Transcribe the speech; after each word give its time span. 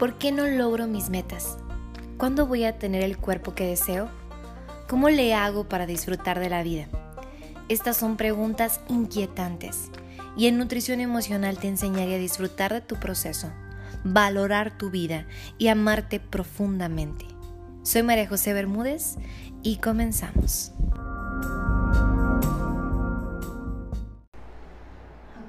¿Por 0.00 0.14
qué 0.14 0.32
no 0.32 0.46
logro 0.46 0.86
mis 0.86 1.10
metas? 1.10 1.58
¿Cuándo 2.16 2.46
voy 2.46 2.64
a 2.64 2.78
tener 2.78 3.02
el 3.02 3.18
cuerpo 3.18 3.54
que 3.54 3.66
deseo? 3.66 4.08
¿Cómo 4.88 5.10
le 5.10 5.34
hago 5.34 5.68
para 5.68 5.84
disfrutar 5.84 6.40
de 6.40 6.48
la 6.48 6.62
vida? 6.62 6.86
Estas 7.68 7.98
son 7.98 8.16
preguntas 8.16 8.80
inquietantes 8.88 9.90
y 10.38 10.46
en 10.46 10.56
nutrición 10.56 11.00
emocional 11.00 11.58
te 11.58 11.68
enseñaré 11.68 12.14
a 12.14 12.18
disfrutar 12.18 12.72
de 12.72 12.80
tu 12.80 12.96
proceso, 12.96 13.52
valorar 14.02 14.78
tu 14.78 14.88
vida 14.88 15.26
y 15.58 15.68
amarte 15.68 16.18
profundamente. 16.18 17.26
Soy 17.82 18.02
María 18.02 18.26
José 18.26 18.54
Bermúdez 18.54 19.18
y 19.62 19.80
comenzamos. 19.80 20.72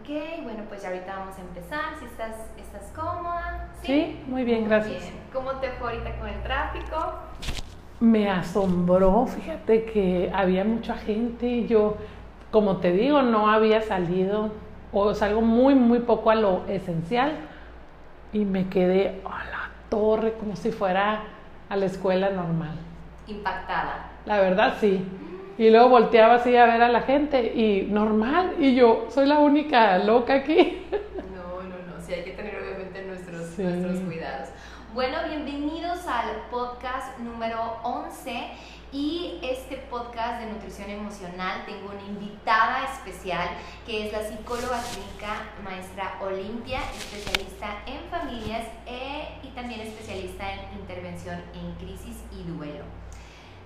Ok, 0.01 0.43
bueno, 0.43 0.65
pues 0.67 0.81
ya 0.81 0.89
ahorita 0.89 1.19
vamos 1.19 1.37
a 1.37 1.41
empezar. 1.41 1.97
Si 1.99 2.05
estás, 2.05 2.35
estás 2.57 2.91
cómoda. 2.93 3.50
Sí, 3.91 4.15
muy 4.25 4.45
bien, 4.45 4.69
gracias. 4.69 5.01
Bien. 5.01 5.13
¿Cómo 5.33 5.51
te 5.59 5.69
fue 5.71 5.89
ahorita 5.89 6.17
con 6.17 6.29
el 6.29 6.41
tráfico? 6.43 7.13
Me 7.99 8.29
asombró, 8.29 9.25
fíjate 9.25 9.83
que 9.83 10.31
había 10.33 10.63
mucha 10.63 10.95
gente. 10.95 11.67
Yo, 11.67 11.97
como 12.51 12.77
te 12.77 12.93
digo, 12.93 13.21
no 13.21 13.49
había 13.51 13.81
salido 13.81 14.51
o 14.93 15.13
salgo 15.13 15.41
muy, 15.41 15.75
muy 15.75 15.99
poco 15.99 16.31
a 16.31 16.35
lo 16.35 16.65
esencial 16.69 17.33
y 18.31 18.45
me 18.45 18.69
quedé 18.69 19.19
a 19.25 19.43
la 19.43 19.69
torre 19.89 20.35
como 20.39 20.55
si 20.55 20.71
fuera 20.71 21.23
a 21.67 21.75
la 21.75 21.85
escuela 21.87 22.29
normal. 22.29 22.75
Impactada. 23.27 24.11
La 24.25 24.39
verdad, 24.39 24.75
sí. 24.79 25.05
Y 25.57 25.69
luego 25.69 25.89
volteaba 25.89 26.35
así 26.35 26.55
a 26.55 26.65
ver 26.65 26.81
a 26.81 26.87
la 26.87 27.01
gente 27.01 27.43
y 27.43 27.89
normal, 27.91 28.53
y 28.57 28.73
yo 28.73 29.07
soy 29.09 29.27
la 29.27 29.39
única 29.39 29.97
loca 29.97 30.35
aquí. 30.35 30.87
No, 31.35 31.61
no, 31.63 31.93
no, 31.93 32.01
sí 32.01 32.13
hay 32.13 32.23
que 32.23 32.31
tener 32.31 32.60
nuestros 33.59 33.99
cuidados. 34.01 34.49
Bueno, 34.93 35.17
bienvenidos 35.27 36.07
al 36.07 36.35
podcast 36.49 37.17
número 37.19 37.77
11 37.83 38.47
y 38.93 39.39
este 39.41 39.77
podcast 39.89 40.41
de 40.41 40.51
nutrición 40.51 40.89
emocional 40.89 41.63
tengo 41.65 41.91
una 41.91 42.01
invitada 42.01 42.85
especial 42.93 43.49
que 43.85 44.07
es 44.07 44.13
la 44.13 44.23
psicóloga 44.23 44.81
clínica 44.81 45.49
maestra 45.63 46.17
Olimpia, 46.21 46.79
especialista 46.97 47.83
en 47.85 47.99
familias 48.09 48.67
e, 48.85 49.27
y 49.43 49.49
también 49.49 49.81
especialista 49.81 50.53
en 50.53 50.79
intervención 50.79 51.41
en 51.53 51.73
crisis 51.75 52.17
y 52.31 52.43
duelo. 52.49 52.85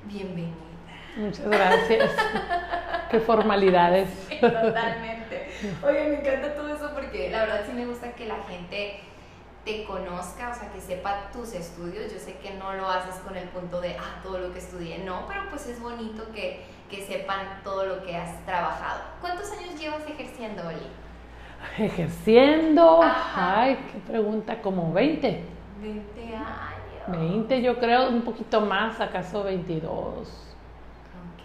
Bienvenida. 0.06 0.54
Muchas 1.16 1.48
gracias. 1.48 2.12
Qué 3.12 3.20
formalidades. 3.20 4.10
totalmente. 4.40 5.50
Oye, 5.84 6.08
me 6.10 6.20
encanta 6.20 6.56
todo 6.56 6.74
eso 6.74 6.92
porque 6.94 7.30
la 7.30 7.42
verdad 7.42 7.62
sí 7.68 7.74
me 7.74 7.86
gusta 7.86 8.12
que 8.14 8.26
la 8.26 8.38
gente 8.50 9.00
te 9.66 9.84
conozca, 9.84 10.52
o 10.52 10.54
sea, 10.54 10.72
que 10.72 10.80
sepa 10.80 11.32
tus 11.34 11.54
estudios. 11.54 12.14
Yo 12.14 12.20
sé 12.20 12.38
que 12.38 12.52
no 12.54 12.74
lo 12.74 12.88
haces 12.88 13.16
con 13.16 13.36
el 13.36 13.48
punto 13.50 13.82
de, 13.82 13.98
ah, 13.98 14.22
todo 14.24 14.38
lo 14.38 14.54
que 14.54 14.60
estudié. 14.60 15.00
No, 15.00 15.26
pero 15.28 15.42
pues 15.50 15.68
es 15.68 15.82
bonito 15.82 16.24
que, 16.34 16.62
que 16.90 17.02
sepan 17.06 17.62
todo 17.64 17.86
lo 17.86 18.04
que 18.04 18.16
has 18.16 18.46
trabajado. 18.46 19.02
¿Cuántos 19.20 19.52
años 19.52 19.78
llevas 19.80 20.08
ejerciendo, 20.08 20.62
Oli? 20.68 21.84
Ejerciendo, 21.84 23.02
ay, 23.04 23.80
qué 23.92 24.00
pregunta, 24.12 24.62
como 24.62 24.94
20. 24.94 25.44
20 25.82 26.36
años. 26.36 27.20
20, 27.20 27.62
yo 27.62 27.80
creo, 27.80 28.10
un 28.10 28.22
poquito 28.22 28.62
más, 28.62 29.02
acaso 29.02 29.44
22. 29.44 30.56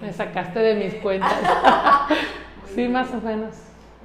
Me 0.01 0.13
sacaste 0.13 0.59
de 0.59 0.75
mis 0.75 0.95
cuentas. 0.97 1.33
sí, 2.75 2.87
más 2.87 3.13
o 3.15 3.21
menos. 3.21 3.57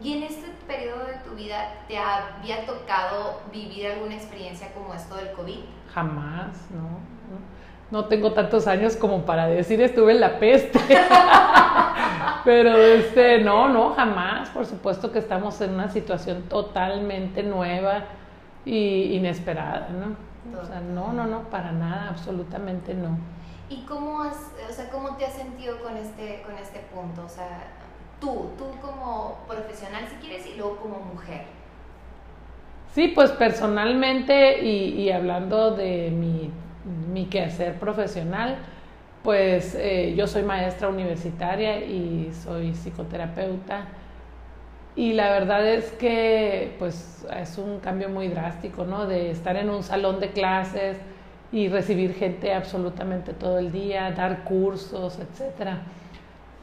¿Y 0.02 0.14
en 0.14 0.24
este 0.24 0.55
periodo 0.68 1.06
de 1.06 1.16
tu 1.28 1.36
vida 1.36 1.74
te 1.88 1.98
había 1.98 2.66
tocado 2.66 3.42
vivir 3.52 3.88
alguna 3.88 4.16
experiencia 4.16 4.74
como 4.74 4.94
esto 4.94 5.16
del 5.16 5.32
COVID? 5.32 5.60
Jamás, 5.94 6.68
no. 6.72 7.16
No, 7.92 8.06
tengo 8.06 8.34
tantos 8.34 8.66
años 8.68 8.96
como 8.96 9.26
para 9.26 9.48
decir 9.48 9.80
estuve 9.80 10.14
en 10.14 10.20
la 10.20 10.40
peste. 10.40 10.80
Pero 12.44 12.78
este, 12.78 13.42
no, 13.42 13.70
no, 13.70 13.94
jamás. 13.94 14.50
Por 14.50 14.66
supuesto 14.66 15.12
que 15.12 15.20
estamos 15.20 15.62
en 15.62 15.76
una 15.76 15.90
situación 15.90 16.44
totalmente 16.44 17.44
nueva 17.44 18.06
y 18.66 19.16
inesperada, 19.16 19.90
¿no? 19.90 20.60
O 20.60 20.66
sea, 20.66 20.80
no, 20.80 21.14
no, 21.14 21.26
no, 21.26 21.44
para 21.50 21.72
nada, 21.72 22.10
absolutamente 22.10 22.94
no. 22.94 23.18
¿Y 23.70 23.84
cómo, 23.86 24.22
has, 24.22 24.52
o 24.70 24.72
sea, 24.72 24.90
cómo 24.90 25.16
te 25.16 25.26
has 25.26 25.34
sentido 25.34 25.80
con 25.82 25.96
este, 25.98 26.44
con 26.44 26.56
este 26.58 26.80
punto? 26.94 27.24
O 27.26 27.30
sea, 27.30 27.68
tú, 28.26 28.50
tú 28.58 28.66
como 28.82 29.40
profesional, 29.48 30.06
si 30.10 30.16
quieres, 30.16 30.46
y 30.48 30.58
luego 30.58 30.78
como 30.78 31.00
mujer. 31.00 31.44
Sí, 32.94 33.10
pues 33.10 33.32
personalmente 33.32 34.64
y, 34.64 35.12
hablando 35.12 35.72
de 35.72 36.10
mi, 36.12 36.50
mi, 37.12 37.26
quehacer 37.26 37.76
profesional, 37.76 38.58
pues 39.24 39.76
eh, 39.76 40.14
yo 40.16 40.28
soy 40.28 40.44
maestra 40.44 40.88
universitaria 40.88 41.80
y 41.84 42.32
soy 42.34 42.74
psicoterapeuta. 42.74 43.88
Y 44.96 45.12
la 45.14 45.30
verdad 45.30 45.68
es 45.68 45.92
que 45.92 46.74
pues 46.80 47.28
es 47.36 47.58
un 47.58 47.80
cambio 47.80 48.08
muy 48.08 48.30
drástico, 48.30 48.86
¿no? 48.86 49.06
De 49.08 49.30
estar 49.30 49.58
en 49.58 49.70
un 49.70 49.84
salón 49.84 50.22
de 50.22 50.30
clases, 50.30 50.98
y 51.52 51.70
recibir 51.70 52.14
gente 52.14 52.54
absolutamente 52.54 53.34
todo 53.34 53.60
el 53.60 53.72
día, 53.72 54.12
dar 54.12 54.44
cursos, 54.44 55.18
etcétera, 55.20 55.84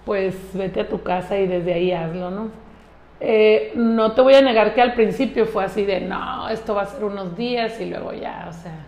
pues 0.05 0.37
vete 0.55 0.81
a 0.81 0.89
tu 0.89 1.03
casa 1.03 1.39
y 1.39 1.47
desde 1.47 1.75
ahí 1.75 1.93
hazlo, 1.93 2.31
¿no? 2.31 2.51
Eh, 3.21 3.73
no 3.77 4.13
te 4.13 4.21
voy 4.21 4.35
a 4.35 4.43
negar 4.43 4.75
que 4.75 4.83
al 4.83 4.95
principio 4.95 5.47
fue 5.47 5.65
así 5.65 5.85
de, 5.85 6.01
no, 6.01 6.49
esto 6.49 6.75
va 6.75 6.83
a 6.83 6.87
ser 6.87 7.05
unos 7.05 7.37
días 7.37 7.81
y 7.81 7.87
luego 7.87 8.13
ya, 8.13 8.47
o 8.49 8.53
sea, 8.53 8.87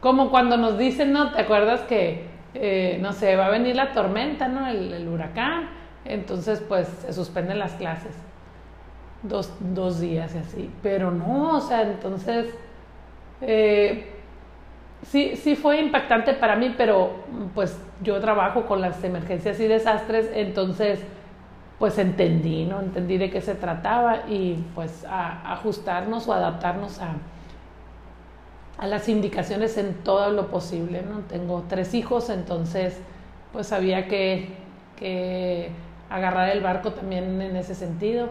como 0.00 0.30
cuando 0.30 0.56
nos 0.56 0.78
dicen, 0.78 1.12
¿no? 1.12 1.32
¿Te 1.32 1.42
acuerdas 1.42 1.82
que, 1.82 2.26
eh, 2.54 2.98
no 3.02 3.12
sé, 3.12 3.36
va 3.36 3.46
a 3.46 3.50
venir 3.50 3.76
la 3.76 3.92
tormenta, 3.92 4.48
¿no? 4.48 4.66
El, 4.66 5.06
huracán, 5.08 5.68
entonces 6.06 6.64
pues 6.66 6.88
se 6.88 7.12
suspenden 7.12 7.58
las 7.58 7.74
clases, 7.74 8.16
dos, 9.22 9.52
dos 9.60 10.00
días 10.00 10.34
y 10.34 10.38
así, 10.38 10.70
pero 10.82 11.10
no, 11.10 11.56
o 11.56 11.60
sea, 11.60 11.82
entonces... 11.82 12.54
Eh, 13.42 14.15
sí, 15.02 15.36
sí 15.36 15.56
fue 15.56 15.80
impactante 15.80 16.34
para 16.34 16.56
mí, 16.56 16.74
pero 16.76 17.24
pues 17.54 17.78
yo 18.02 18.20
trabajo 18.20 18.66
con 18.66 18.80
las 18.80 19.02
emergencias 19.04 19.60
y 19.60 19.66
desastres, 19.66 20.30
entonces 20.34 21.00
pues 21.78 21.98
entendí, 21.98 22.64
¿no? 22.64 22.80
Entendí 22.80 23.18
de 23.18 23.30
qué 23.30 23.40
se 23.40 23.54
trataba 23.54 24.28
y 24.28 24.64
pues 24.74 25.04
a, 25.04 25.52
ajustarnos 25.52 26.26
o 26.26 26.32
adaptarnos 26.32 27.00
a, 27.00 27.16
a 28.78 28.86
las 28.86 29.08
indicaciones 29.08 29.76
en 29.76 29.94
todo 30.02 30.30
lo 30.30 30.48
posible, 30.48 31.02
¿no? 31.02 31.20
Tengo 31.20 31.64
tres 31.68 31.92
hijos, 31.94 32.30
entonces 32.30 32.98
pues 33.52 33.72
había 33.72 34.08
que, 34.08 34.54
que 34.96 35.70
agarrar 36.08 36.50
el 36.50 36.62
barco 36.62 36.92
también 36.92 37.40
en 37.40 37.56
ese 37.56 37.74
sentido 37.74 38.30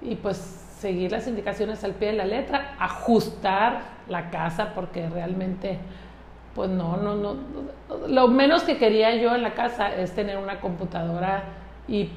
y 0.00 0.14
pues 0.16 0.36
seguir 0.78 1.12
las 1.12 1.26
indicaciones 1.28 1.84
al 1.84 1.92
pie 1.92 2.08
de 2.08 2.14
la 2.14 2.24
letra, 2.24 2.74
ajustar 2.78 3.91
la 4.08 4.30
casa 4.30 4.72
porque 4.74 5.08
realmente 5.08 5.78
pues 6.54 6.68
no, 6.68 6.96
no, 6.96 7.14
no, 7.14 7.36
lo 8.08 8.28
menos 8.28 8.62
que 8.62 8.76
quería 8.76 9.14
yo 9.16 9.34
en 9.34 9.42
la 9.42 9.54
casa 9.54 9.94
es 9.94 10.12
tener 10.12 10.36
una 10.36 10.60
computadora 10.60 11.44
y, 11.88 12.10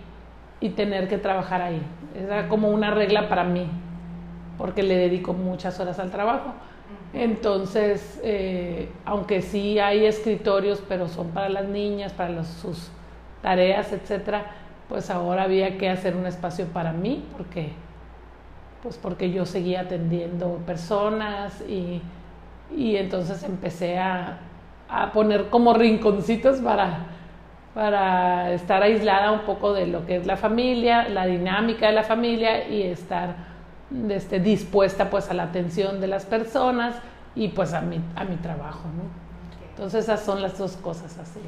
y 0.59 0.69
tener 0.69 1.07
que 1.07 1.17
trabajar 1.17 1.61
ahí. 1.61 1.81
Era 2.17 2.47
como 2.49 2.69
una 2.69 2.91
regla 2.91 3.29
para 3.29 3.45
mí, 3.45 3.69
porque 4.57 4.83
le 4.83 4.97
dedico 4.97 5.33
muchas 5.33 5.79
horas 5.79 5.99
al 5.99 6.11
trabajo. 6.11 6.53
Entonces, 7.13 8.19
eh, 8.23 8.89
aunque 9.05 9.41
sí 9.41 9.79
hay 9.79 10.05
escritorios, 10.05 10.83
pero 10.87 11.07
son 11.07 11.29
para 11.29 11.47
las 11.47 11.65
niñas, 11.65 12.11
para 12.11 12.43
sus 12.43 12.91
tareas, 13.41 13.93
etcétera, 13.93 14.47
pues 14.89 15.09
ahora 15.09 15.43
había 15.43 15.77
que 15.77 15.89
hacer 15.89 16.15
un 16.15 16.25
espacio 16.25 16.65
para 16.67 16.91
mí, 16.91 17.25
porque 17.37 17.71
pues 18.85 18.97
porque 18.97 19.31
yo 19.31 19.47
seguía 19.47 19.81
atendiendo 19.81 20.59
personas 20.63 21.59
y, 21.67 22.03
y 22.77 22.97
entonces 22.97 23.41
empecé 23.41 23.97
a, 23.97 24.37
a, 24.87 25.11
poner 25.11 25.49
como 25.49 25.73
rinconcitos 25.73 26.59
para, 26.59 27.07
para 27.73 28.51
estar 28.51 28.83
aislada 28.83 29.31
un 29.31 29.39
poco 29.39 29.73
de 29.73 29.87
lo 29.87 30.05
que 30.05 30.17
es 30.17 30.27
la 30.27 30.37
familia, 30.37 31.09
la 31.09 31.25
dinámica 31.25 31.87
de 31.87 31.93
la 31.93 32.03
familia 32.03 32.69
y 32.69 32.83
estar 32.83 33.35
este, 34.07 34.39
dispuesta 34.39 35.09
pues 35.09 35.31
a 35.31 35.33
la 35.33 35.45
atención 35.45 35.99
de 35.99 36.05
las 36.05 36.27
personas 36.27 36.95
y 37.35 37.47
pues 37.47 37.73
a 37.73 37.81
mi, 37.81 37.99
a 38.15 38.23
mi 38.23 38.35
trabajo, 38.35 38.87
¿no? 38.95 39.05
Entonces 39.71 40.03
esas 40.03 40.21
son 40.21 40.43
las 40.43 40.59
dos 40.59 40.77
cosas 40.77 41.17
así. 41.17 41.39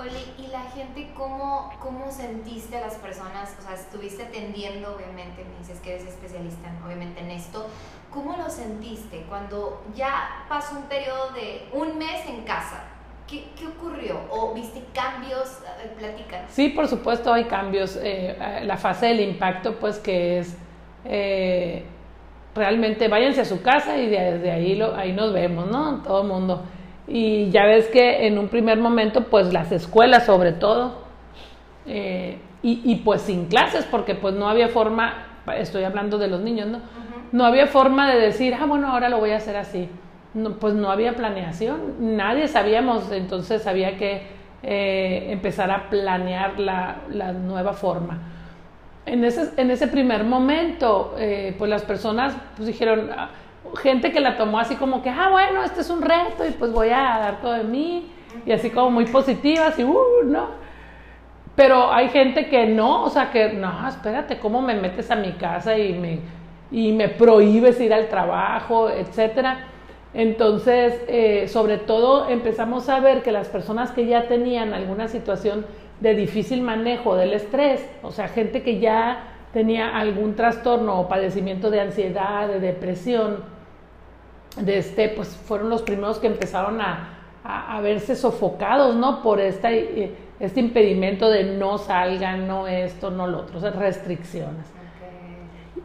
Oli, 0.00 0.46
¿y 0.46 0.50
la 0.50 0.62
gente 0.62 1.10
cómo, 1.14 1.70
cómo 1.78 2.10
sentiste 2.10 2.78
a 2.78 2.80
las 2.80 2.94
personas? 2.94 3.54
O 3.58 3.62
sea, 3.62 3.74
estuviste 3.74 4.22
atendiendo, 4.22 4.96
obviamente, 4.96 5.44
me 5.44 5.58
dices 5.58 5.78
que 5.80 5.94
eres 5.94 6.06
especialista, 6.06 6.70
obviamente, 6.84 7.20
en 7.20 7.30
esto. 7.30 7.66
¿Cómo 8.10 8.34
lo 8.36 8.48
sentiste 8.48 9.24
cuando 9.28 9.82
ya 9.94 10.46
pasó 10.48 10.76
un 10.76 10.84
periodo 10.84 11.32
de 11.32 11.68
un 11.72 11.98
mes 11.98 12.26
en 12.26 12.44
casa? 12.44 12.84
¿Qué, 13.28 13.50
qué 13.56 13.66
ocurrió? 13.66 14.20
¿O 14.30 14.54
viste 14.54 14.82
cambios? 14.94 15.58
Platícanos. 15.98 16.50
Sí, 16.50 16.70
por 16.70 16.88
supuesto 16.88 17.32
hay 17.32 17.44
cambios. 17.44 17.98
Eh, 18.02 18.36
la 18.64 18.76
fase 18.78 19.06
del 19.06 19.20
impacto, 19.20 19.76
pues 19.78 19.98
que 19.98 20.38
es 20.38 20.56
eh, 21.04 21.84
realmente 22.54 23.06
váyanse 23.08 23.42
a 23.42 23.44
su 23.44 23.60
casa 23.62 23.98
y 23.98 24.08
desde 24.08 24.50
ahí, 24.50 24.76
lo, 24.76 24.96
ahí 24.96 25.12
nos 25.12 25.32
vemos, 25.32 25.70
¿no? 25.70 26.02
Todo 26.02 26.22
el 26.22 26.28
mundo. 26.28 26.64
Y 27.12 27.50
ya 27.50 27.66
ves 27.66 27.88
que 27.88 28.28
en 28.28 28.38
un 28.38 28.46
primer 28.46 28.78
momento, 28.78 29.24
pues 29.24 29.52
las 29.52 29.72
escuelas 29.72 30.26
sobre 30.26 30.52
todo, 30.52 31.02
eh, 31.86 32.38
y, 32.62 32.80
y, 32.84 32.96
pues 32.96 33.22
sin 33.22 33.46
clases, 33.46 33.84
porque 33.84 34.14
pues 34.14 34.34
no 34.34 34.48
había 34.48 34.68
forma, 34.68 35.26
estoy 35.56 35.82
hablando 35.82 36.18
de 36.18 36.28
los 36.28 36.40
niños, 36.40 36.68
¿no? 36.68 36.78
No 37.32 37.44
había 37.44 37.66
forma 37.66 38.08
de 38.08 38.20
decir, 38.20 38.54
ah, 38.54 38.66
bueno, 38.66 38.92
ahora 38.92 39.08
lo 39.08 39.18
voy 39.18 39.30
a 39.30 39.38
hacer 39.38 39.56
así. 39.56 39.88
No, 40.34 40.50
pues 40.58 40.74
no 40.74 40.90
había 40.90 41.14
planeación, 41.14 42.16
nadie 42.16 42.46
sabíamos, 42.46 43.10
entonces 43.10 43.66
había 43.66 43.96
que 43.96 44.22
eh, 44.62 45.26
empezar 45.30 45.70
a 45.72 45.90
planear 45.90 46.60
la, 46.60 46.98
la 47.10 47.32
nueva 47.32 47.72
forma. 47.72 48.18
En 49.06 49.24
ese, 49.24 49.50
en 49.56 49.72
ese 49.72 49.88
primer 49.88 50.22
momento, 50.22 51.16
eh, 51.18 51.56
pues 51.58 51.68
las 51.68 51.82
personas 51.82 52.36
pues 52.54 52.68
dijeron, 52.68 53.10
ah, 53.16 53.30
gente 53.76 54.12
que 54.12 54.20
la 54.20 54.36
tomó 54.36 54.58
así 54.58 54.76
como 54.76 55.02
que, 55.02 55.10
ah, 55.10 55.28
bueno, 55.30 55.62
este 55.62 55.80
es 55.80 55.90
un 55.90 56.02
reto 56.02 56.46
y 56.46 56.50
pues 56.52 56.72
voy 56.72 56.90
a 56.90 57.18
dar 57.18 57.40
todo 57.40 57.52
de 57.52 57.64
mí, 57.64 58.10
y 58.46 58.52
así 58.52 58.70
como 58.70 58.90
muy 58.90 59.06
positivas 59.06 59.78
y, 59.78 59.84
uh, 59.84 60.24
¿no? 60.24 60.48
Pero 61.56 61.92
hay 61.92 62.08
gente 62.08 62.48
que 62.48 62.66
no, 62.66 63.04
o 63.04 63.10
sea, 63.10 63.30
que 63.30 63.52
no, 63.52 63.86
espérate, 63.88 64.38
¿cómo 64.38 64.62
me 64.62 64.74
metes 64.74 65.10
a 65.10 65.16
mi 65.16 65.32
casa 65.32 65.76
y 65.76 65.92
me, 65.92 66.20
y 66.70 66.92
me 66.92 67.08
prohíbes 67.08 67.80
ir 67.80 67.92
al 67.92 68.08
trabajo, 68.08 68.88
etcétera? 68.88 69.66
Entonces, 70.14 71.02
eh, 71.06 71.46
sobre 71.48 71.78
todo 71.78 72.28
empezamos 72.28 72.88
a 72.88 73.00
ver 73.00 73.22
que 73.22 73.30
las 73.30 73.48
personas 73.48 73.90
que 73.92 74.06
ya 74.06 74.26
tenían 74.26 74.72
alguna 74.74 75.08
situación 75.08 75.66
de 76.00 76.14
difícil 76.14 76.62
manejo 76.62 77.14
del 77.14 77.32
estrés, 77.32 77.86
o 78.02 78.10
sea, 78.10 78.28
gente 78.28 78.62
que 78.62 78.80
ya 78.80 79.24
tenía 79.52 79.96
algún 79.96 80.34
trastorno 80.34 81.00
o 81.00 81.08
padecimiento 81.08 81.70
de 81.70 81.80
ansiedad, 81.80 82.48
de 82.48 82.60
depresión, 82.60 83.44
de 84.56 84.78
este, 84.78 85.08
pues 85.08 85.28
fueron 85.28 85.70
los 85.70 85.82
primeros 85.82 86.18
que 86.18 86.26
empezaron 86.26 86.80
a, 86.80 87.18
a, 87.44 87.80
verse 87.80 88.16
sofocados, 88.16 88.96
¿no? 88.96 89.22
Por 89.22 89.40
esta... 89.40 89.72
Eh, 89.72 90.14
este 90.40 90.58
impedimento 90.60 91.28
de 91.28 91.44
no 91.44 91.76
salgan, 91.76 92.48
no 92.48 92.66
esto, 92.66 93.10
no 93.10 93.26
lo 93.26 93.40
otro, 93.40 93.58
o 93.58 93.60
sea, 93.60 93.70
restricciones. 93.70 94.64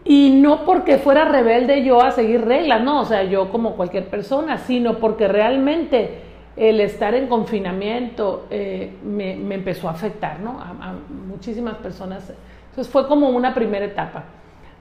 Y 0.05 0.29
no 0.41 0.65
porque 0.65 0.97
fuera 0.97 1.25
rebelde 1.25 1.83
yo 1.83 2.01
a 2.01 2.11
seguir 2.11 2.45
reglas, 2.45 2.81
no, 2.81 3.01
o 3.01 3.05
sea, 3.05 3.23
yo 3.23 3.49
como 3.49 3.75
cualquier 3.75 4.07
persona, 4.07 4.57
sino 4.57 4.99
porque 4.99 5.27
realmente 5.27 6.21
el 6.55 6.79
estar 6.79 7.15
en 7.15 7.27
confinamiento 7.27 8.45
eh, 8.49 8.93
me, 9.03 9.33
empezó 9.33 9.89
a 9.89 9.91
afectar, 9.91 10.39
¿no? 10.39 10.59
A, 10.61 10.93
muchísimas 11.27 11.75
personas. 11.77 12.31
Entonces 12.69 12.91
fue 12.91 13.07
como 13.07 13.29
una 13.29 13.53
primera 13.53 13.85
etapa. 13.85 14.23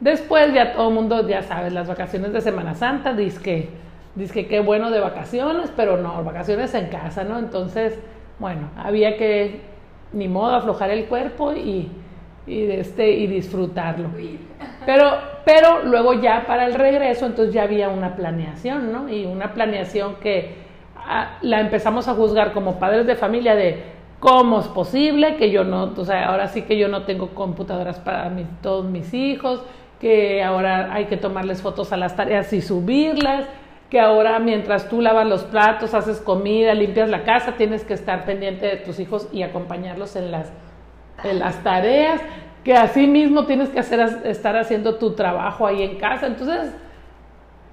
Después 0.00 0.52
ya 0.52 0.72
todo 0.72 0.88
el 0.88 0.94
mundo, 0.94 1.26
ya 1.28 1.42
sabes, 1.42 1.72
las 1.72 1.88
vacaciones 1.88 2.32
de 2.32 2.40
Semana 2.40 2.74
Santa, 2.74 3.14
dice 3.14 3.40
que, 3.42 4.46
qué 4.46 4.60
bueno 4.60 4.90
de 4.90 5.00
vacaciones, 5.00 5.72
pero 5.74 5.96
no, 5.96 6.22
vacaciones 6.24 6.74
en 6.74 6.88
casa, 6.88 7.24
¿no? 7.24 7.38
Entonces 7.38 7.98
bueno, 8.38 8.70
había 8.76 9.16
que, 9.16 9.60
ni 10.12 10.28
modo, 10.28 10.54
aflojar 10.56 10.90
el 10.90 11.06
cuerpo 11.06 11.52
y, 11.52 11.90
este, 12.46 13.10
y 13.12 13.26
disfrutarlo. 13.26 14.10
Pero, 14.84 15.12
pero 15.44 15.84
luego 15.84 16.14
ya 16.14 16.44
para 16.46 16.66
el 16.66 16.74
regreso, 16.74 17.26
entonces 17.26 17.54
ya 17.54 17.62
había 17.62 17.88
una 17.88 18.16
planeación, 18.16 18.92
¿no? 18.92 19.08
Y 19.08 19.24
una 19.24 19.54
planeación 19.54 20.16
que 20.16 20.56
ah, 20.96 21.38
la 21.42 21.60
empezamos 21.60 22.08
a 22.08 22.14
juzgar 22.14 22.52
como 22.52 22.78
padres 22.78 23.06
de 23.06 23.14
familia 23.14 23.54
de 23.54 23.94
cómo 24.18 24.60
es 24.60 24.68
posible 24.68 25.36
que 25.36 25.50
yo 25.50 25.64
no, 25.64 25.92
o 25.96 26.04
sea, 26.04 26.26
ahora 26.26 26.48
sí 26.48 26.62
que 26.62 26.76
yo 26.76 26.88
no 26.88 27.02
tengo 27.02 27.28
computadoras 27.28 28.00
para 28.00 28.30
todos 28.62 28.84
mis 28.86 29.14
hijos, 29.14 29.62
que 30.04 30.42
ahora 30.42 30.92
hay 30.92 31.06
que 31.06 31.16
tomarles 31.16 31.62
fotos 31.62 31.90
a 31.90 31.96
las 31.96 32.14
tareas 32.14 32.52
y 32.52 32.60
subirlas, 32.60 33.46
que 33.88 33.98
ahora 33.98 34.38
mientras 34.38 34.90
tú 34.90 35.00
lavas 35.00 35.26
los 35.26 35.44
platos, 35.44 35.94
haces 35.94 36.20
comida, 36.20 36.74
limpias 36.74 37.08
la 37.08 37.24
casa, 37.24 37.52
tienes 37.52 37.84
que 37.84 37.94
estar 37.94 38.26
pendiente 38.26 38.66
de 38.66 38.76
tus 38.76 39.00
hijos 39.00 39.30
y 39.32 39.40
acompañarlos 39.40 40.14
en 40.16 40.30
las, 40.30 40.52
en 41.22 41.38
las 41.38 41.62
tareas, 41.62 42.20
que 42.64 42.74
así 42.74 43.06
mismo 43.06 43.46
tienes 43.46 43.70
que 43.70 43.80
hacer, 43.80 44.20
estar 44.24 44.58
haciendo 44.58 44.96
tu 44.96 45.14
trabajo 45.14 45.66
ahí 45.66 45.82
en 45.82 45.96
casa. 45.96 46.26
Entonces, 46.26 46.74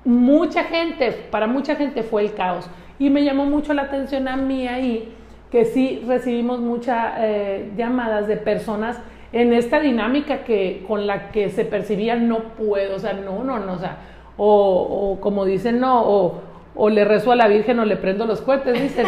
mucha 0.05 0.63
gente, 0.63 1.11
para 1.11 1.47
mucha 1.47 1.75
gente 1.75 2.01
fue 2.01 2.21
el 2.21 2.33
caos. 2.33 2.69
Y 2.97 3.09
me 3.09 3.25
llamó 3.25 3.45
mucho 3.45 3.73
la 3.73 3.81
atención 3.81 4.29
a 4.29 4.37
mí 4.37 4.69
ahí, 4.69 5.13
que 5.51 5.65
sí 5.65 6.01
recibimos 6.07 6.61
muchas 6.61 7.13
eh, 7.17 7.73
llamadas 7.75 8.25
de 8.27 8.37
personas 8.37 9.01
en 9.33 9.53
esta 9.53 9.79
dinámica 9.79 10.43
que 10.43 10.83
con 10.87 11.07
la 11.07 11.31
que 11.31 11.49
se 11.49 11.65
percibía 11.65 12.15
no 12.15 12.39
puedo, 12.57 12.95
o 12.95 12.99
sea, 12.99 13.13
no, 13.13 13.43
no, 13.43 13.59
no, 13.59 13.73
o 13.73 13.77
sea, 13.77 13.97
o, 14.37 15.17
como 15.21 15.45
dicen, 15.45 15.79
no, 15.79 16.41
o, 16.75 16.89
le 16.89 17.05
rezo 17.05 17.31
a 17.31 17.35
la 17.35 17.47
Virgen 17.47 17.79
o 17.79 17.85
le 17.85 17.95
prendo 17.95 18.25
los 18.25 18.41
cohetes, 18.41 18.81
dicen. 18.81 19.05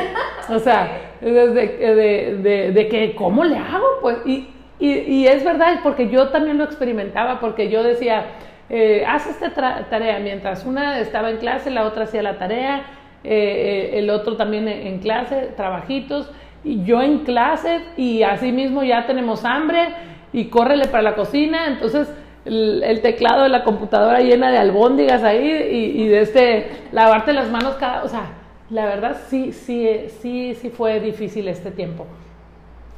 O 0.49 0.59
sea, 0.59 1.01
de, 1.21 2.71
de, 2.73 2.87
que, 2.87 3.15
¿cómo 3.15 3.43
le 3.43 3.57
hago? 3.57 3.85
Pues, 4.01 4.17
y, 4.25 4.47
y, 4.79 5.27
es 5.27 5.43
verdad, 5.43 5.79
porque 5.81 6.09
yo 6.09 6.29
también 6.29 6.57
lo 6.57 6.65
experimentaba, 6.65 7.39
porque 7.39 7.69
yo 7.69 7.83
decía, 7.83 8.25
eh, 8.69 9.03
haz 9.07 9.27
esta 9.27 9.51
tarea, 9.89 10.19
mientras 10.19 10.65
una 10.65 10.99
estaba 10.99 11.29
en 11.29 11.37
clase, 11.37 11.71
la 11.71 11.85
otra 11.85 12.03
hacía 12.03 12.21
la 12.21 12.37
tarea, 12.37 12.85
eh, 13.23 13.91
eh, 13.93 13.99
el 13.99 14.09
otro 14.09 14.35
también 14.35 14.67
en, 14.67 14.99
clase, 14.99 15.53
trabajitos, 15.55 16.29
y 16.63 16.83
yo 16.83 17.01
en 17.01 17.19
clase, 17.19 17.81
y 17.97 18.23
así 18.23 18.51
mismo 18.51 18.83
ya 18.83 19.05
tenemos 19.05 19.45
hambre, 19.45 19.87
y 20.33 20.45
córrele 20.45 20.87
para 20.87 21.03
la 21.03 21.15
cocina, 21.15 21.67
entonces 21.67 22.11
el, 22.45 22.99
teclado 23.01 23.43
de 23.43 23.49
la 23.49 23.63
computadora 23.63 24.19
llena 24.19 24.51
de 24.51 24.57
albóndigas 24.57 25.23
ahí 25.23 25.47
y, 25.95 26.07
de 26.07 26.21
este 26.21 26.71
lavarte 26.91 27.31
las 27.31 27.49
manos 27.49 27.75
cada, 27.75 28.03
o 28.03 28.09
sea, 28.09 28.31
la 28.69 28.85
verdad 28.85 29.21
sí, 29.27 29.53
sí, 29.53 30.07
sí, 30.21 30.55
sí 30.55 30.69
fue 30.69 30.99
difícil 30.99 31.47
este 31.47 31.71
tiempo. 31.71 32.05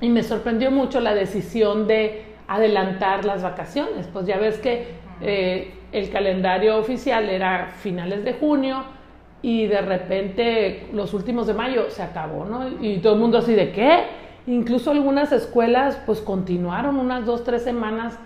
Y 0.01 0.09
me 0.09 0.23
sorprendió 0.23 0.71
mucho 0.71 0.99
la 0.99 1.13
decisión 1.13 1.87
de 1.87 2.23
adelantar 2.47 3.25
las 3.25 3.43
vacaciones, 3.43 4.07
pues 4.11 4.25
ya 4.25 4.37
ves 4.37 4.57
que 4.57 4.87
eh, 5.21 5.73
el 5.91 6.09
calendario 6.09 6.77
oficial 6.77 7.29
era 7.29 7.67
finales 7.67 8.23
de 8.23 8.33
junio 8.33 8.83
y 9.41 9.67
de 9.67 9.81
repente 9.81 10.87
los 10.91 11.13
últimos 11.13 11.47
de 11.47 11.53
mayo 11.53 11.89
se 11.89 12.01
acabó, 12.01 12.45
¿no? 12.45 12.67
Y 12.81 12.97
todo 12.97 13.13
el 13.13 13.19
mundo 13.19 13.37
así 13.37 13.53
de 13.53 13.71
qué. 13.71 14.24
Incluso 14.47 14.91
algunas 14.91 15.31
escuelas 15.31 15.97
pues 16.05 16.19
continuaron 16.21 16.97
unas 16.97 17.25
dos, 17.25 17.43
tres 17.43 17.63
semanas 17.63 18.17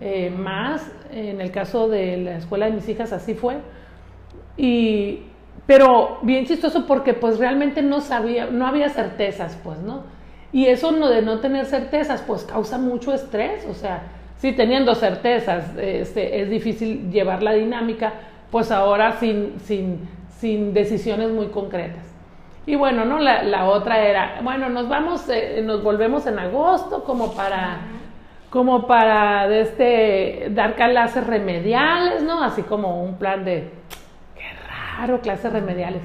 eh, 0.00 0.30
más, 0.30 0.90
en 1.12 1.40
el 1.40 1.50
caso 1.50 1.88
de 1.88 2.16
la 2.18 2.36
escuela 2.36 2.66
de 2.66 2.72
mis 2.72 2.88
hijas 2.88 3.12
así 3.12 3.34
fue, 3.34 3.58
y, 4.56 5.20
pero 5.66 6.18
bien 6.22 6.46
chistoso 6.46 6.86
porque 6.86 7.14
pues 7.14 7.38
realmente 7.38 7.82
no 7.82 8.00
sabía, 8.00 8.46
no 8.46 8.66
había 8.66 8.88
certezas, 8.90 9.56
pues, 9.62 9.78
¿no? 9.78 10.02
Y 10.52 10.66
eso 10.66 10.92
no, 10.92 11.08
de 11.08 11.22
no 11.22 11.40
tener 11.40 11.66
certezas, 11.66 12.22
pues 12.22 12.44
causa 12.44 12.78
mucho 12.78 13.12
estrés, 13.12 13.66
o 13.70 13.74
sea, 13.74 14.02
si 14.38 14.52
teniendo 14.52 14.94
certezas 14.94 15.76
este, 15.76 16.40
es 16.40 16.50
difícil 16.50 17.10
llevar 17.10 17.42
la 17.42 17.52
dinámica, 17.52 18.14
pues 18.50 18.70
ahora 18.70 19.18
sin, 19.18 19.60
sin, 19.60 20.08
sin 20.38 20.72
decisiones 20.72 21.30
muy 21.30 21.48
concretas. 21.48 22.07
Y 22.68 22.76
bueno, 22.76 23.06
¿no? 23.06 23.18
La, 23.18 23.44
la 23.44 23.64
otra 23.64 24.06
era, 24.06 24.40
bueno, 24.42 24.68
nos 24.68 24.90
vamos, 24.90 25.26
eh, 25.30 25.62
nos 25.64 25.82
volvemos 25.82 26.26
en 26.26 26.38
agosto 26.38 27.02
como 27.02 27.32
para 27.32 27.78
como 28.50 28.86
para 28.86 29.48
de 29.48 29.60
este, 29.62 30.48
dar 30.50 30.74
clases 30.74 31.26
remediales, 31.26 32.22
¿no? 32.22 32.42
Así 32.42 32.62
como 32.64 33.02
un 33.02 33.14
plan 33.14 33.42
de, 33.42 33.70
qué 34.36 34.44
raro, 34.68 35.22
clases 35.22 35.50
remediales. 35.50 36.02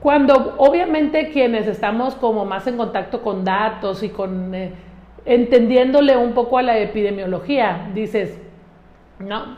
Cuando 0.00 0.54
obviamente 0.58 1.30
quienes 1.30 1.66
estamos 1.66 2.14
como 2.16 2.44
más 2.44 2.66
en 2.66 2.76
contacto 2.76 3.22
con 3.22 3.42
datos 3.42 4.02
y 4.02 4.10
con 4.10 4.54
eh, 4.54 4.74
entendiéndole 5.24 6.18
un 6.18 6.34
poco 6.34 6.58
a 6.58 6.62
la 6.62 6.76
epidemiología, 6.76 7.88
dices, 7.94 8.38
no, 9.18 9.56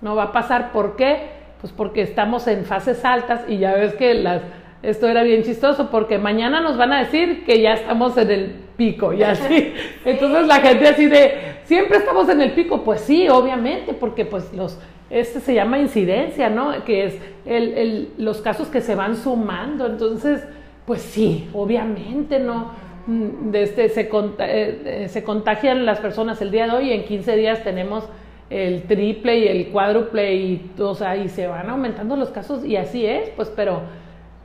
no 0.00 0.14
va 0.14 0.22
a 0.22 0.32
pasar. 0.32 0.70
¿Por 0.70 0.94
qué? 0.94 1.30
Pues 1.60 1.72
porque 1.72 2.02
estamos 2.02 2.46
en 2.46 2.64
fases 2.64 3.04
altas 3.04 3.44
y 3.48 3.58
ya 3.58 3.74
ves 3.74 3.94
que 3.94 4.14
las, 4.14 4.42
esto 4.82 5.08
era 5.08 5.22
bien 5.22 5.42
chistoso 5.42 5.90
porque 5.90 6.18
mañana 6.18 6.60
nos 6.60 6.76
van 6.76 6.92
a 6.92 7.00
decir 7.00 7.44
que 7.44 7.60
ya 7.60 7.74
estamos 7.74 8.16
en 8.18 8.30
el 8.30 8.54
pico 8.76 9.12
y 9.12 9.22
así. 9.22 9.72
Entonces 10.04 10.46
la 10.46 10.56
gente 10.56 10.88
así 10.88 11.06
de, 11.06 11.56
siempre 11.64 11.98
estamos 11.98 12.28
en 12.28 12.40
el 12.40 12.52
pico, 12.52 12.82
pues 12.82 13.00
sí, 13.00 13.28
obviamente, 13.28 13.94
porque 13.94 14.24
pues 14.24 14.52
los, 14.52 14.78
este 15.10 15.40
se 15.40 15.54
llama 15.54 15.78
incidencia, 15.78 16.50
¿no? 16.50 16.84
Que 16.84 17.06
es 17.06 17.18
el, 17.44 17.72
el, 17.74 18.08
los 18.18 18.40
casos 18.40 18.68
que 18.68 18.80
se 18.80 18.94
van 18.94 19.16
sumando, 19.16 19.86
entonces, 19.86 20.46
pues 20.84 21.02
sí, 21.02 21.48
obviamente, 21.52 22.38
¿no? 22.38 22.70
Desde, 23.06 23.86
mm, 23.86 23.90
se, 23.90 24.00
eh, 24.00 24.82
eh, 24.84 25.08
se 25.08 25.22
contagian 25.22 25.86
las 25.86 26.00
personas 26.00 26.40
el 26.42 26.50
día 26.50 26.66
de 26.66 26.72
hoy 26.72 26.90
y 26.90 26.92
en 26.92 27.04
15 27.04 27.36
días 27.36 27.62
tenemos 27.62 28.04
el 28.50 28.82
triple 28.82 29.38
y 29.38 29.48
el 29.48 29.68
cuádruple 29.68 30.34
y, 30.34 30.70
o 30.78 30.94
sea, 30.94 31.16
y 31.16 31.28
se 31.28 31.46
van 31.46 31.70
aumentando 31.70 32.16
los 32.16 32.30
casos 32.30 32.64
y 32.64 32.76
así 32.76 33.06
es, 33.06 33.30
pues, 33.30 33.52
pero 33.54 33.82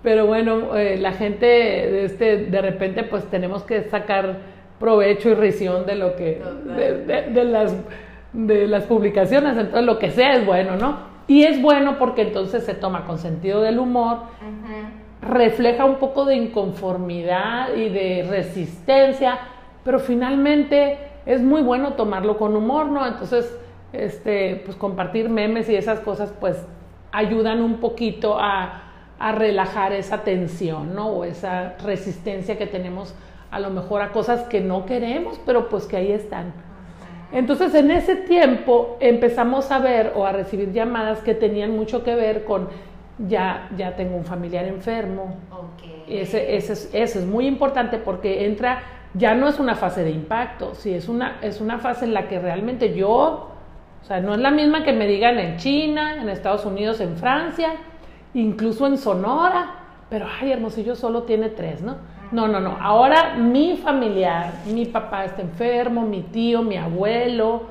pero 0.03 0.25
bueno, 0.25 0.75
eh, 0.75 0.97
la 0.97 1.13
gente 1.13 1.45
de, 1.45 2.05
este, 2.05 2.37
de 2.45 2.61
repente 2.61 3.03
pues 3.03 3.25
tenemos 3.25 3.63
que 3.63 3.83
sacar 3.83 4.39
provecho 4.79 5.29
y 5.29 5.35
risión 5.35 5.85
de 5.85 5.95
lo 5.95 6.15
que, 6.15 6.41
de, 7.05 7.43
las, 7.43 7.75
de 8.33 8.67
las 8.67 8.85
publicaciones, 8.85 9.55
entonces 9.55 9.85
lo 9.85 9.99
que 9.99 10.09
sea 10.09 10.33
es 10.33 10.45
bueno, 10.45 10.75
¿no? 10.75 11.11
Y 11.27 11.43
es 11.43 11.61
bueno 11.61 11.97
porque 11.99 12.23
entonces 12.23 12.65
se 12.65 12.73
toma 12.73 13.05
con 13.05 13.19
sentido 13.19 13.61
del 13.61 13.77
humor, 13.77 14.17
refleja 15.21 15.85
un 15.85 15.95
poco 15.95 16.25
de 16.25 16.35
inconformidad 16.35 17.75
y 17.75 17.89
de 17.89 18.25
resistencia, 18.27 19.37
pero 19.83 19.99
finalmente 19.99 20.97
es 21.27 21.41
muy 21.41 21.61
bueno 21.61 21.93
tomarlo 21.93 22.37
con 22.37 22.55
humor, 22.55 22.87
¿no? 22.87 23.05
Entonces, 23.05 23.55
este, 23.93 24.63
pues 24.65 24.75
compartir 24.75 25.29
memes 25.29 25.69
y 25.69 25.75
esas 25.75 25.99
cosas, 25.99 26.33
pues 26.39 26.65
ayudan 27.11 27.61
un 27.61 27.79
poquito 27.79 28.37
a, 28.39 28.90
a 29.21 29.31
relajar 29.33 29.93
esa 29.93 30.23
tensión, 30.23 30.95
¿no? 30.95 31.09
O 31.09 31.23
esa 31.23 31.75
resistencia 31.83 32.57
que 32.57 32.65
tenemos 32.65 33.13
a 33.51 33.59
lo 33.59 33.69
mejor 33.69 34.01
a 34.01 34.11
cosas 34.11 34.41
que 34.43 34.61
no 34.61 34.87
queremos, 34.87 35.39
pero 35.45 35.69
pues 35.69 35.85
que 35.85 35.97
ahí 35.97 36.11
están. 36.11 36.53
Entonces 37.31 37.75
en 37.75 37.91
ese 37.91 38.15
tiempo 38.15 38.97
empezamos 38.99 39.71
a 39.71 39.77
ver 39.77 40.13
o 40.15 40.25
a 40.25 40.31
recibir 40.31 40.73
llamadas 40.73 41.19
que 41.19 41.35
tenían 41.35 41.71
mucho 41.75 42.03
que 42.03 42.15
ver 42.15 42.45
con 42.45 42.69
ya, 43.19 43.69
ya 43.77 43.95
tengo 43.95 44.17
un 44.17 44.25
familiar 44.25 44.65
enfermo. 44.65 45.35
Ese, 46.07 46.55
ese, 46.55 46.73
es, 46.73 46.89
ese, 46.91 47.19
es, 47.19 47.25
muy 47.25 47.45
importante 47.45 47.99
porque 47.99 48.45
entra, 48.45 48.81
ya 49.13 49.35
no 49.35 49.47
es 49.47 49.59
una 49.59 49.75
fase 49.75 50.03
de 50.03 50.09
impacto, 50.09 50.73
sí, 50.73 50.93
es 50.93 51.07
una, 51.07 51.37
es 51.43 51.61
una 51.61 51.77
fase 51.77 52.05
en 52.05 52.15
la 52.15 52.27
que 52.27 52.39
realmente 52.39 52.95
yo, 52.95 53.51
o 54.01 54.05
sea, 54.05 54.19
no 54.19 54.33
es 54.33 54.39
la 54.39 54.49
misma 54.49 54.83
que 54.83 54.93
me 54.93 55.05
digan 55.05 55.37
en 55.37 55.57
China, 55.57 56.15
en 56.19 56.27
Estados 56.27 56.65
Unidos, 56.65 56.99
en 56.99 57.15
Francia, 57.15 57.75
incluso 58.33 58.87
en 58.87 58.97
Sonora, 58.97 59.75
pero 60.09 60.27
ay, 60.39 60.51
Hermosillo 60.51 60.95
solo 60.95 61.23
tiene 61.23 61.49
tres, 61.49 61.81
¿no? 61.81 61.95
No, 62.31 62.47
no, 62.47 62.59
no. 62.59 62.77
Ahora 62.79 63.35
mi 63.35 63.77
familiar, 63.77 64.53
mi 64.67 64.85
papá 64.85 65.25
está 65.25 65.41
enfermo, 65.41 66.01
mi 66.03 66.21
tío, 66.21 66.61
mi 66.61 66.77
abuelo, 66.77 67.63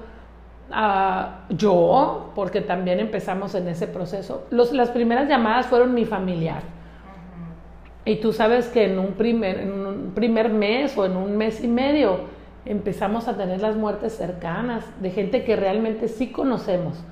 ah, 0.71 1.41
yo, 1.49 2.33
porque 2.35 2.61
también 2.61 3.01
empezamos 3.01 3.55
en 3.55 3.69
ese 3.69 3.87
proceso. 3.87 4.47
las 4.51 4.91
primeras 4.91 5.29
llamadas 5.29 5.67
fueron 5.67 5.95
mi 5.95 6.05
familiar. 6.05 6.63
Y 8.05 8.17
tú 8.17 8.33
sabes 8.33 8.69
que 8.69 8.85
en 8.85 8.99
un, 8.99 9.13
primer, 9.13 9.59
en 9.59 9.87
un 9.87 10.13
primer 10.15 10.51
mes 10.51 10.97
o 10.97 11.05
en 11.05 11.17
un 11.17 11.37
mes 11.37 11.63
y 11.63 11.69
medio 11.69 12.21
empezamos 12.65 13.29
a 13.29 13.37
tener 13.37 13.61
las 13.61 13.77
muertes 13.77 14.15
cercanas 14.15 14.85
de 15.01 15.11
gente 15.11 15.45
que 15.45 15.57
realmente 15.57 16.09
sí 16.09 16.31
conocemos, 16.31 17.03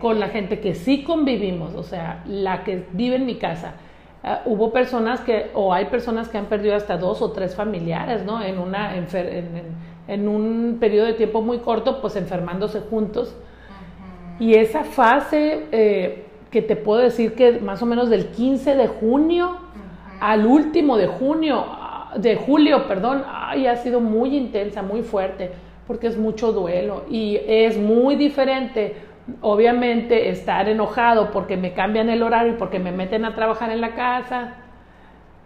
con 0.00 0.18
la 0.18 0.30
gente 0.30 0.58
que 0.58 0.74
sí 0.74 1.04
convivimos, 1.04 1.74
o 1.74 1.84
sea, 1.84 2.24
la 2.26 2.64
que 2.64 2.86
vive 2.92 3.16
en 3.16 3.26
mi 3.26 3.36
casa 3.36 3.74
Ah, 4.22 4.42
hubo 4.44 4.70
personas 4.70 5.20
que, 5.20 5.50
o 5.54 5.72
hay 5.72 5.86
personas 5.86 6.28
que 6.28 6.36
han 6.36 6.44
perdido 6.44 6.76
hasta 6.76 6.98
dos 6.98 7.22
o 7.22 7.32
tres 7.32 7.54
familiares, 7.54 8.22
¿no? 8.22 8.42
En, 8.42 8.58
una, 8.58 8.94
en, 8.94 10.28
un 10.28 10.76
periodo 10.78 11.06
de 11.06 11.14
tiempo 11.14 11.40
muy 11.40 11.58
corto, 11.60 12.02
pues 12.02 12.16
enfermándose 12.16 12.80
juntos. 12.80 13.34
Y 14.38 14.54
esa 14.54 14.84
fase, 14.84 15.66
eh, 15.72 16.26
que 16.50 16.60
te 16.60 16.76
puedo 16.76 17.00
decir 17.00 17.34
que 17.34 17.60
más 17.60 17.80
o 17.82 17.86
menos 17.86 18.10
del 18.10 18.26
15 18.26 18.74
de 18.74 18.88
junio 18.88 19.56
al 20.20 20.44
último 20.44 20.98
de 20.98 21.06
junio, 21.06 21.64
ah, 21.66 22.12
de 22.16 22.36
julio, 22.36 22.86
perdón, 22.86 23.22
ay, 23.26 23.68
ha 23.68 23.76
sido 23.76 24.00
muy 24.00 24.36
intensa, 24.36 24.82
muy 24.82 25.02
fuerte, 25.02 25.50
porque 25.86 26.08
es 26.08 26.18
mucho 26.18 26.52
duelo 26.52 27.04
y 27.08 27.38
es 27.46 27.78
muy 27.78 28.16
diferente 28.16 28.96
obviamente 29.40 30.28
estar 30.30 30.68
enojado 30.68 31.30
porque 31.30 31.56
me 31.56 31.72
cambian 31.72 32.08
el 32.08 32.22
horario 32.22 32.52
y 32.52 32.56
porque 32.56 32.78
me 32.78 32.92
meten 32.92 33.24
a 33.24 33.34
trabajar 33.34 33.70
en 33.70 33.80
la 33.80 33.94
casa, 33.94 34.54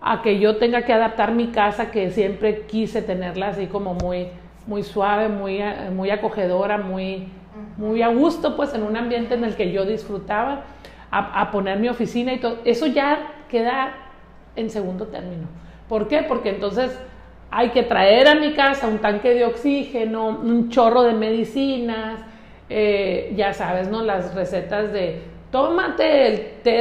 a 0.00 0.22
que 0.22 0.38
yo 0.38 0.56
tenga 0.56 0.82
que 0.82 0.92
adaptar 0.92 1.32
mi 1.32 1.48
casa 1.48 1.90
que 1.90 2.10
siempre 2.10 2.66
quise 2.66 3.02
tenerla 3.02 3.48
así 3.48 3.66
como 3.66 3.94
muy, 3.94 4.28
muy 4.66 4.82
suave, 4.82 5.28
muy, 5.28 5.60
muy 5.94 6.10
acogedora, 6.10 6.78
muy, 6.78 7.28
muy 7.76 8.02
a 8.02 8.08
gusto, 8.08 8.56
pues 8.56 8.74
en 8.74 8.82
un 8.82 8.96
ambiente 8.96 9.34
en 9.34 9.44
el 9.44 9.56
que 9.56 9.72
yo 9.72 9.84
disfrutaba, 9.84 10.64
a, 11.10 11.40
a 11.40 11.50
poner 11.50 11.78
mi 11.78 11.88
oficina 11.88 12.32
y 12.32 12.38
todo. 12.38 12.58
Eso 12.64 12.86
ya 12.86 13.32
queda 13.48 13.94
en 14.56 14.68
segundo 14.68 15.06
término. 15.06 15.46
¿Por 15.88 16.08
qué? 16.08 16.22
Porque 16.22 16.50
entonces 16.50 16.98
hay 17.50 17.70
que 17.70 17.82
traer 17.84 18.26
a 18.26 18.34
mi 18.34 18.52
casa 18.52 18.88
un 18.88 18.98
tanque 18.98 19.32
de 19.32 19.44
oxígeno, 19.44 20.28
un 20.28 20.70
chorro 20.70 21.02
de 21.02 21.12
medicinas, 21.12 22.20
eh, 22.76 23.32
ya 23.36 23.52
sabes, 23.54 23.88
¿no? 23.88 24.02
Las 24.02 24.34
recetas 24.34 24.92
de 24.92 25.20
tómate 25.52 26.26
el 26.26 26.40
té 26.64 26.72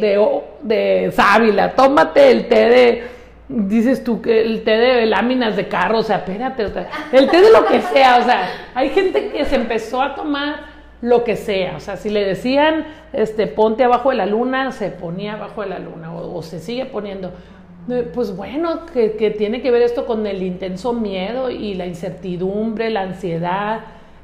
de, 0.00 0.40
de, 0.62 1.12
sábila, 1.12 1.74
tómate 1.74 2.30
el 2.30 2.48
té 2.48 2.68
de, 2.70 3.02
dices 3.50 4.02
tú 4.02 4.22
que 4.22 4.40
el 4.40 4.64
té 4.64 4.78
de 4.78 5.04
láminas 5.04 5.56
de 5.56 5.68
carro, 5.68 5.98
o 5.98 6.02
sea, 6.02 6.16
espérate, 6.16 6.62
el 7.12 7.28
té 7.28 7.42
de 7.42 7.52
lo 7.52 7.66
que 7.66 7.82
sea, 7.82 8.16
o 8.16 8.24
sea, 8.24 8.48
hay 8.74 8.88
gente 8.88 9.28
que 9.28 9.44
se 9.44 9.56
empezó 9.56 10.00
a 10.00 10.14
tomar 10.14 10.60
lo 11.02 11.22
que 11.22 11.36
sea, 11.36 11.76
o 11.76 11.80
sea, 11.80 11.98
si 11.98 12.08
le 12.08 12.24
decían, 12.24 12.86
este, 13.12 13.46
ponte 13.46 13.84
abajo 13.84 14.08
de 14.08 14.16
la 14.16 14.24
luna, 14.24 14.72
se 14.72 14.88
ponía 14.88 15.34
abajo 15.34 15.60
de 15.60 15.68
la 15.68 15.78
luna, 15.78 16.14
o, 16.14 16.40
se 16.40 16.60
sigue 16.60 16.86
poniendo. 16.86 17.30
Eh, 17.90 18.10
pues 18.14 18.34
bueno, 18.34 18.86
que, 18.86 19.16
que 19.16 19.30
tiene 19.30 19.60
que 19.60 19.70
ver 19.70 19.82
esto 19.82 20.06
con 20.06 20.26
el 20.26 20.42
intenso 20.42 20.94
miedo 20.94 21.50
y 21.50 21.74
la 21.74 21.84
incertidumbre, 21.84 22.88
la 22.88 23.02
ansiedad, 23.02 23.80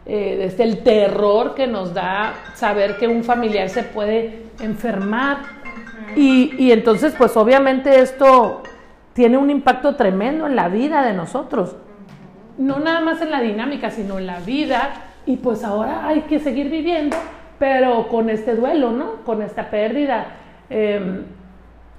eh, 0.08 0.36
desde 0.38 0.64
el 0.64 0.82
terror 0.82 1.54
que 1.54 1.66
nos 1.66 1.94
da 1.94 2.34
saber 2.54 2.96
que 2.96 3.06
un 3.06 3.22
familiar 3.22 3.68
se 3.68 3.82
puede 3.82 4.44
enfermar. 4.60 5.38
y, 6.16 6.54
y, 6.58 6.72
entonces, 6.72 7.14
pues 7.16 7.36
obviamente 7.36 8.00
esto 8.00 8.62
tiene 9.12 9.36
un 9.36 9.50
impacto 9.50 9.96
tremendo 9.96 10.46
en 10.46 10.56
la 10.56 10.68
vida 10.68 11.02
de 11.02 11.12
nosotros. 11.12 11.76
No 12.56 12.78
nada 12.78 13.00
más 13.00 13.20
en 13.20 13.30
la 13.30 13.40
dinámica, 13.40 13.90
sino 13.90 14.18
en 14.18 14.26
la 14.26 14.40
vida. 14.40 14.90
Y 15.26 15.36
pues 15.36 15.62
ahora 15.62 16.06
hay 16.06 16.22
que 16.22 16.38
seguir 16.38 16.70
viviendo, 16.70 17.16
pero 17.58 18.08
con 18.08 18.30
este 18.30 18.56
duelo, 18.56 18.92
¿no? 18.92 19.24
Con 19.26 19.42
esta 19.42 19.68
pérdida. 19.68 20.26
Em, 20.70 21.24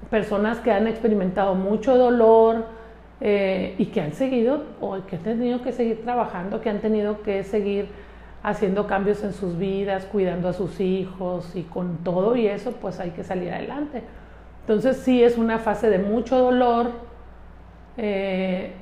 personas 0.10 0.58
que 0.60 0.72
han 0.72 0.88
experimentado 0.88 1.54
mucho 1.54 1.96
dolor, 1.96 2.66
eh, 3.22 3.76
y 3.78 3.88
que 3.88 4.02
han 4.02 4.14
seguido 4.14 4.64
o 4.80 4.98
que 5.06 5.18
han 5.18 5.24
tenido 5.24 5.62
que 5.62 5.72
seguir 5.72 6.04
trabajando, 6.04 6.62
que 6.62 6.70
han 6.70 6.80
tenido 6.80 7.22
que 7.22 7.44
seguir 7.44 7.90
haciendo 8.44 8.88
cambios 8.88 9.24
en 9.24 9.34
sus 9.34 9.58
vidas, 9.58 10.06
cuidando 10.06 10.48
a 10.48 10.54
sus 10.54 10.80
hijos 10.80 11.56
y 11.56 11.64
con 11.64 11.98
todo 11.98 12.36
y 12.36 12.48
eso 12.48 12.72
pues 12.74 13.00
hay 13.00 13.12
que 13.12 13.24
salir 13.24 13.52
adelante. 13.52 14.04
Entonces 14.62 14.98
sí 14.98 15.24
es 15.24 15.38
una 15.38 15.60
fase 15.60 15.90
de 15.90 16.00
mucho 16.00 16.38
dolor, 16.38 16.92
eh, 17.98 18.74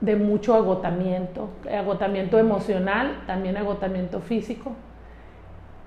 de 0.00 0.16
mucho 0.16 0.54
agotamiento, 0.54 1.50
agotamiento 1.70 2.38
emocional, 2.38 3.22
también 3.26 3.56
agotamiento 3.56 4.20
físico. 4.20 4.72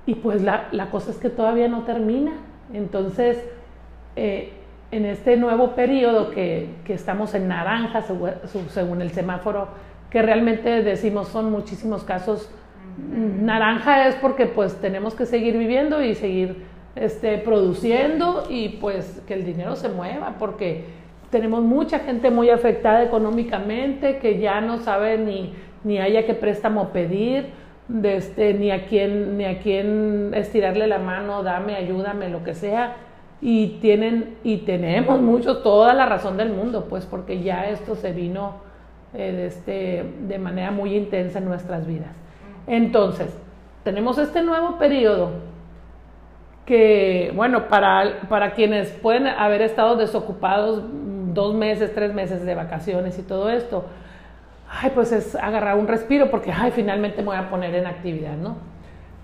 Y 0.05 0.15
pues 0.15 0.41
la, 0.41 0.67
la 0.71 0.89
cosa 0.89 1.11
es 1.11 1.17
que 1.17 1.29
todavía 1.29 1.67
no 1.67 1.83
termina. 1.83 2.33
Entonces, 2.73 3.43
eh, 4.15 4.51
en 4.93 5.05
este 5.05 5.37
nuevo 5.37 5.71
periodo 5.71 6.29
que, 6.29 6.69
que 6.85 6.93
estamos 6.93 7.33
en 7.33 7.47
naranja, 7.47 8.03
según 8.67 9.01
el 9.01 9.09
semáforo, 9.09 9.69
que 10.11 10.21
realmente 10.21 10.83
decimos 10.83 11.29
son 11.29 11.51
muchísimos 11.51 12.03
casos, 12.03 12.51
naranja 12.99 14.07
es 14.07 14.15
porque 14.15 14.45
pues 14.45 14.79
tenemos 14.79 15.15
que 15.15 15.25
seguir 15.25 15.57
viviendo 15.57 16.03
y 16.03 16.13
seguir 16.13 16.65
este, 16.95 17.39
produciendo 17.39 18.43
y 18.51 18.69
pues 18.69 19.23
que 19.25 19.33
el 19.33 19.45
dinero 19.45 19.75
se 19.75 19.89
mueva, 19.89 20.35
porque 20.37 20.85
tenemos 21.31 21.63
mucha 21.63 21.97
gente 21.97 22.29
muy 22.29 22.51
afectada 22.51 23.01
económicamente 23.01 24.19
que 24.19 24.37
ya 24.37 24.61
no 24.61 24.77
sabe 24.77 25.17
ni, 25.17 25.55
ni 25.83 25.97
haya 25.97 26.27
qué 26.27 26.35
préstamo 26.35 26.89
pedir, 26.89 27.47
de 27.87 28.17
este, 28.17 28.53
ni, 28.53 28.69
a 28.69 28.85
quién, 28.85 29.39
ni 29.39 29.45
a 29.45 29.59
quién 29.59 30.33
estirarle 30.35 30.85
la 30.85 30.99
mano, 30.99 31.41
dame, 31.41 31.75
ayúdame, 31.75 32.29
lo 32.29 32.43
que 32.43 32.53
sea 32.53 32.95
y 33.45 33.79
tienen 33.81 34.37
y 34.45 34.59
tenemos 34.59 35.19
mucho 35.19 35.57
toda 35.57 35.93
la 35.93 36.05
razón 36.05 36.37
del 36.37 36.49
mundo, 36.49 36.85
pues 36.89 37.05
porque 37.05 37.43
ya 37.43 37.67
esto 37.67 37.93
se 37.95 38.13
vino 38.13 38.53
eh, 39.13 39.33
de, 39.33 39.45
este, 39.47 40.05
de 40.29 40.39
manera 40.39 40.71
muy 40.71 40.95
intensa 40.95 41.39
en 41.39 41.45
nuestras 41.45 41.85
vidas. 41.85 42.15
Entonces, 42.67 43.37
tenemos 43.83 44.17
este 44.17 44.41
nuevo 44.43 44.77
periodo 44.77 45.31
que, 46.65 47.33
bueno, 47.35 47.67
para, 47.67 48.21
para 48.29 48.53
quienes 48.53 48.91
pueden 48.91 49.27
haber 49.27 49.61
estado 49.61 49.97
desocupados 49.97 50.81
dos 51.33 51.53
meses, 51.53 51.93
tres 51.93 52.13
meses 52.13 52.45
de 52.45 52.55
vacaciones 52.55 53.19
y 53.19 53.23
todo 53.23 53.49
esto, 53.49 53.83
ay, 54.71 54.91
pues 54.95 55.11
es 55.11 55.35
agarrar 55.35 55.77
un 55.77 55.89
respiro 55.89 56.31
porque, 56.31 56.53
ay, 56.53 56.71
finalmente 56.71 57.17
me 57.17 57.27
voy 57.27 57.35
a 57.35 57.49
poner 57.49 57.75
en 57.75 57.87
actividad, 57.87 58.37
¿no? 58.37 58.55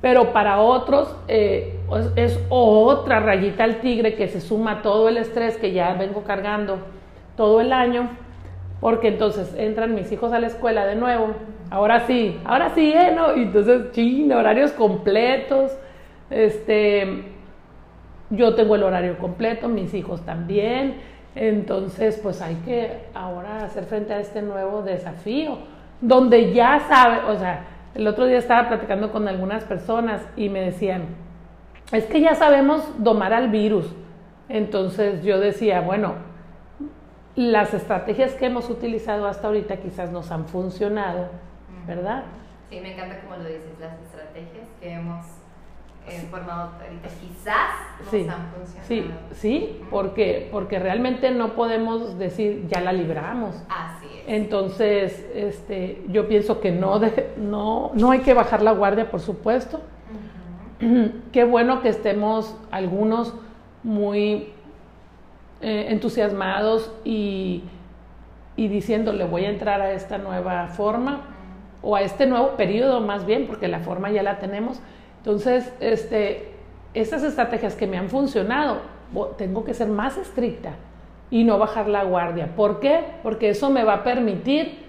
Pero 0.01 0.32
para 0.32 0.62
otros 0.62 1.13
eh, 1.27 1.77
es, 2.15 2.39
otra 2.50 3.20
rayita 3.20 3.63
al 3.63 3.82
tigre 3.82 4.15
que 4.15 4.27
se 4.27 4.39
suma 4.39 4.82
todo 4.82 5.10
el 5.10 5.18
estrés 5.18 5.58
que 5.58 5.72
ya 5.72 5.94
vengo 5.94 6.24
cargando 6.24 6.77
todo 7.36 7.62
el 7.62 7.74
año, 7.74 8.10
porque 8.79 9.10
entonces 9.10 9.53
entran 9.58 9.96
mis 9.96 10.12
hijos 10.12 10.32
a 10.32 10.39
la 10.39 10.48
escuela 10.48 10.86
de 10.86 10.96
nuevo, 10.96 11.34
ahora 11.70 12.01
sí, 12.01 12.39
ahora 12.46 12.70
sí, 12.70 12.94
¿eh? 12.94 13.13
¿no? 13.15 13.36
Y 13.36 13.44
entonces, 13.44 13.91
ching, 13.91 14.32
horarios 14.32 14.72
completos, 14.72 15.72
este, 16.29 17.25
yo 18.29 18.56
tengo 18.56 18.75
el 18.75 18.84
horario 18.84 19.18
completo, 19.18 19.68
mis 19.68 19.94
hijos 19.94 20.22
también, 20.25 20.96
entonces 21.36 22.20
pues 22.22 22.41
hay 22.41 22.56
que 22.65 23.06
ahora 23.13 23.65
hacer 23.65 23.86
frente 23.86 24.13
a 24.13 24.20
este 24.20 24.41
nuevo 24.41 24.82
desafío, 24.82 25.58
donde 26.01 26.53
ya 26.53 26.79
sabe, 26.88 27.32
o 27.32 27.38
sea, 27.38 27.65
el 27.96 28.08
otro 28.08 28.25
día 28.25 28.38
estaba 28.38 28.67
platicando 28.67 29.12
con 29.12 29.27
algunas 29.27 29.63
personas 29.63 30.22
y 30.36 30.50
me 30.50 30.62
decían, 30.62 31.03
es 31.91 32.05
que 32.05 32.22
ya 32.22 32.36
sabemos 32.36 32.84
domar 33.03 33.34
al 33.34 33.50
virus. 33.50 33.93
Entonces 34.48 35.24
yo 35.24 35.39
decía, 35.39 35.81
bueno, 35.81 36.15
las 37.36 37.74
estrategias 37.74 38.34
que 38.34 38.48
hemos 38.48 38.69
utilizado 38.69 39.27
hasta 39.27 39.48
ahorita 39.48 39.77
quizás 39.77 40.12
nos 40.12 40.31
han 40.31 40.46
funcionado, 40.46 41.29
¿verdad? 41.88 42.24
Sí, 42.69 42.79
me 42.79 42.93
encanta 42.93 43.22
como 43.22 43.38
lo 43.38 43.46
dices, 43.46 43.79
las 43.79 43.93
estrategias 44.01 44.67
que 44.79 44.91
hemos 44.91 45.25
eh, 46.10 46.28
formado 46.30 46.72
ahorita 46.82 47.08
quizás 47.08 47.70
nos 48.00 48.36
han 48.36 48.51
funcionado. 48.51 48.88
Sí, 48.88 49.12
sí, 49.34 49.82
porque, 49.89 50.50
porque 50.51 50.80
realmente 50.80 51.32
no 51.32 51.54
podemos 51.54 52.18
decir 52.18 52.68
ya 52.68 52.82
la 52.82 52.92
libramos. 52.92 53.56
Así 53.70 54.06
es. 54.06 54.24
Entonces, 54.28 55.30
este, 55.34 56.04
yo 56.08 56.28
pienso 56.28 56.60
que 56.60 56.72
no, 56.72 57.00
no, 57.38 57.92
no 57.94 58.12
hay 58.12 58.20
que 58.20 58.34
bajar 58.34 58.62
la 58.62 58.72
guardia, 58.72 59.10
por 59.10 59.20
supuesto. 59.20 59.82
Qué 61.34 61.44
bueno 61.44 61.82
que 61.82 61.89
estemos 61.89 62.56
algunos 62.72 63.34
muy 63.84 64.54
eh, 65.62 65.88
entusiasmados 65.89 66.89
y, 67.04 67.63
y 68.56 68.70
diciéndole 68.70 69.25
voy 69.25 69.44
a 69.44 69.50
entrar 69.50 69.82
a 69.82 69.92
esta 69.92 70.18
nueva 70.18 70.68
forma 70.68 71.36
o 71.82 71.96
a 71.96 72.01
este 72.01 72.25
nuevo 72.28 72.51
periodo 72.51 73.01
más 73.01 73.25
bien, 73.25 73.46
porque 73.46 73.68
la 73.68 73.80
forma 73.80 74.10
ya 74.10 74.24
la 74.24 74.39
tenemos. 74.39 74.82
Entonces, 75.20 75.72
este, 75.80 76.52
estas 76.94 77.24
estrategias 77.24 77.76
que 77.76 77.88
me 77.88 77.98
han 77.98 78.10
funcionado, 78.10 78.82
tengo 79.38 79.64
que 79.64 79.74
ser 79.74 79.88
más 79.88 80.18
estricta 80.18 80.74
y 81.32 81.44
no 81.44 81.58
bajar 81.58 81.88
la 81.88 82.04
guardia. 82.04 82.56
¿Por 82.56 82.80
qué? 82.80 83.02
Porque 83.22 83.50
eso 83.50 83.70
me 83.70 83.84
va 83.84 83.96
a 83.96 84.04
permitir 84.04 84.80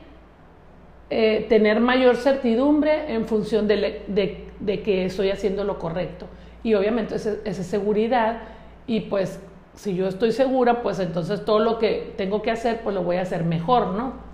eh, 1.10 1.46
tener 1.48 1.80
mayor 1.80 2.16
certidumbre 2.16 3.12
en 3.12 3.26
función 3.26 3.66
de, 3.66 4.04
de, 4.06 4.82
que 4.82 5.04
estoy 5.04 5.30
haciendo 5.30 5.64
lo 5.64 5.78
correcto. 5.78 6.26
Y 6.62 6.74
obviamente 6.74 7.16
esa, 7.16 7.34
esa 7.44 7.62
seguridad 7.64 8.42
y 8.86 9.00
pues 9.00 9.40
si 9.74 9.94
yo 9.94 10.06
estoy 10.06 10.32
segura, 10.32 10.82
pues 10.82 10.98
entonces 11.00 11.44
todo 11.44 11.58
lo 11.58 11.78
que 11.78 12.14
tengo 12.16 12.42
que 12.42 12.50
hacer, 12.50 12.80
pues 12.82 12.94
lo 12.94 13.02
voy 13.02 13.16
a 13.16 13.22
hacer 13.22 13.44
mejor, 13.44 13.88
¿no? 13.88 14.29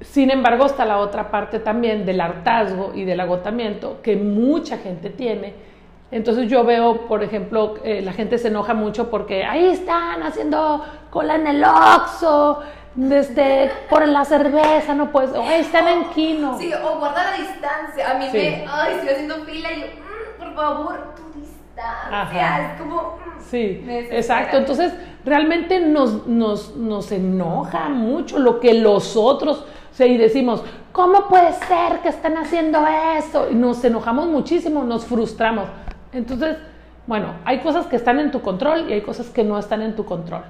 Sin 0.00 0.30
embargo, 0.30 0.66
está 0.66 0.84
la 0.84 0.98
otra 0.98 1.30
parte 1.30 1.58
también 1.58 2.04
del 2.04 2.20
hartazgo 2.20 2.92
y 2.94 3.04
del 3.04 3.20
agotamiento 3.20 4.00
que 4.02 4.16
mucha 4.16 4.78
gente 4.78 5.10
tiene. 5.10 5.54
Entonces 6.10 6.48
yo 6.48 6.64
veo, 6.64 7.06
por 7.08 7.22
ejemplo, 7.22 7.76
eh, 7.82 8.02
la 8.02 8.12
gente 8.12 8.38
se 8.38 8.48
enoja 8.48 8.74
mucho 8.74 9.10
porque 9.10 9.44
ahí 9.44 9.66
están 9.66 10.22
haciendo 10.22 10.84
cola 11.10 11.36
en 11.36 11.46
el 11.46 11.64
Oxxo, 11.64 12.60
desde, 12.94 13.72
por 13.90 14.06
la 14.06 14.24
cerveza, 14.24 14.94
no 14.94 15.10
puedes, 15.10 15.32
o 15.32 15.42
ahí 15.42 15.62
están 15.62 15.88
en 15.88 16.04
Kino. 16.10 16.56
Sí, 16.58 16.72
o 16.72 16.98
guarda 16.98 17.32
la 17.32 17.36
distancia. 17.36 18.10
A 18.10 18.14
mí 18.14 18.26
me, 18.32 18.64
ay, 18.68 18.94
estoy 18.94 19.08
haciendo 19.08 19.36
fila 19.44 19.72
y 19.72 19.80
yo, 19.80 19.86
mm, 19.86 20.38
por 20.38 20.54
favor, 20.54 21.14
tu 21.16 21.40
distancia. 21.40 22.74
Es 22.74 22.80
como, 22.80 23.18
Sí, 23.50 23.84
exacto. 24.10 24.56
Entonces, 24.56 24.92
realmente 25.24 25.80
nos, 25.80 26.26
nos, 26.26 26.76
nos 26.76 27.12
enoja 27.12 27.88
mucho 27.88 28.38
lo 28.38 28.60
que 28.60 28.74
los 28.74 29.16
otros, 29.16 29.64
sea, 29.96 30.06
y 30.06 30.16
decimos, 30.16 30.62
¿cómo 30.92 31.28
puede 31.28 31.52
ser 31.52 32.00
que 32.02 32.08
están 32.08 32.36
haciendo 32.36 32.84
eso? 33.16 33.48
Y 33.50 33.54
nos 33.54 33.84
enojamos 33.84 34.26
muchísimo, 34.28 34.82
nos 34.82 35.04
frustramos. 35.04 35.68
Entonces, 36.12 36.56
bueno, 37.06 37.34
hay 37.44 37.60
cosas 37.60 37.86
que 37.86 37.96
están 37.96 38.18
en 38.18 38.30
tu 38.30 38.40
control 38.40 38.90
y 38.90 38.94
hay 38.94 39.02
cosas 39.02 39.28
que 39.30 39.44
no 39.44 39.58
están 39.58 39.82
en 39.82 39.94
tu 39.94 40.04
control. 40.04 40.42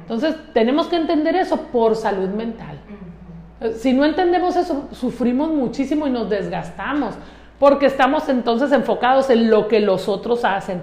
Entonces, 0.00 0.34
tenemos 0.52 0.88
que 0.88 0.96
entender 0.96 1.36
eso 1.36 1.56
por 1.56 1.94
salud 1.94 2.28
mental. 2.30 2.78
Si 3.76 3.92
no 3.92 4.04
entendemos 4.04 4.56
eso, 4.56 4.88
sufrimos 4.92 5.50
muchísimo 5.50 6.06
y 6.06 6.10
nos 6.10 6.28
desgastamos, 6.28 7.14
porque 7.58 7.86
estamos 7.86 8.28
entonces 8.28 8.72
enfocados 8.72 9.30
en 9.30 9.50
lo 9.50 9.68
que 9.68 9.80
los 9.80 10.08
otros 10.08 10.44
hacen 10.44 10.82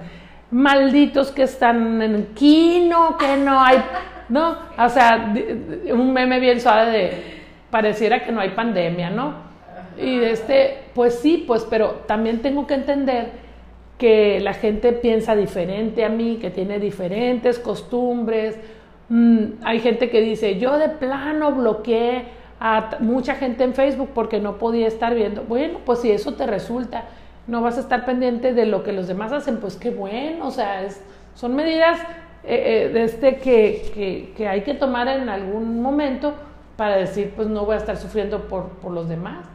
malditos 0.52 1.32
que 1.32 1.44
están 1.44 2.02
en 2.02 2.28
Kino, 2.34 3.18
que 3.18 3.38
no 3.38 3.60
hay, 3.60 3.84
¿no? 4.30 4.58
O 4.78 4.90
sea, 4.90 5.34
un 5.92 6.14
meme 6.14 6.40
bien 6.40 6.62
suave 6.62 6.92
de, 6.92 7.37
pareciera 7.70 8.24
que 8.24 8.32
no 8.32 8.40
hay 8.40 8.50
pandemia, 8.50 9.10
¿no? 9.10 9.34
Y 10.00 10.20
este, 10.20 10.78
pues 10.94 11.16
sí, 11.20 11.44
pues, 11.48 11.66
pero 11.70 12.04
también 12.08 12.42
tengo 12.42 12.68
que 12.68 12.76
entender 12.76 13.32
que 13.98 14.40
la 14.40 14.54
gente 14.54 14.94
piensa 14.94 15.36
diferente 15.36 16.06
a 16.06 16.10
mí, 16.10 16.38
que 16.40 16.52
tiene 16.52 16.80
diferentes 16.80 17.58
costumbres. 17.58 18.60
Mm, 19.10 19.64
hay 19.64 19.80
gente 19.80 20.10
que 20.10 20.22
dice, 20.22 20.60
yo 20.60 20.78
de 20.78 20.90
plano 20.90 21.52
bloqueé 21.52 22.26
a 22.60 22.98
mucha 23.00 23.36
gente 23.36 23.64
en 23.64 23.74
Facebook 23.74 24.10
porque 24.14 24.40
no 24.40 24.58
podía 24.58 24.88
estar 24.88 25.16
viendo. 25.16 25.44
Bueno, 25.44 25.80
pues 25.86 26.00
si 26.00 26.12
eso 26.12 26.34
te 26.36 26.46
resulta 26.46 27.06
no 27.48 27.62
vas 27.62 27.78
a 27.78 27.82
estar 27.82 28.06
pendiente 28.06 28.54
de 28.54 28.66
lo 28.66 28.84
que 28.84 28.92
los 28.92 29.08
demás 29.08 29.32
hacen, 29.32 29.58
pues 29.58 29.78
qué 29.78 29.90
bueno, 29.90 30.48
o 30.48 30.52
sea, 30.52 30.84
es, 30.84 31.02
son 31.34 31.56
medidas 31.56 32.00
eh, 32.44 32.92
eh, 32.94 33.04
este 33.04 33.38
que, 33.38 34.48
hay 34.48 34.62
que 34.62 34.74
tomar 34.74 35.08
en 35.08 35.30
algún 35.30 35.82
momento 35.82 36.34
para 36.78 36.96
decir, 36.96 37.34
pues 37.36 37.48
no 37.48 37.66
voy 37.66 37.76
a 37.76 37.78
estar 37.80 37.98
sufriendo 37.98 38.48
por, 38.48 38.70
por 38.70 38.92
los 38.92 39.10
demás. 39.10 39.46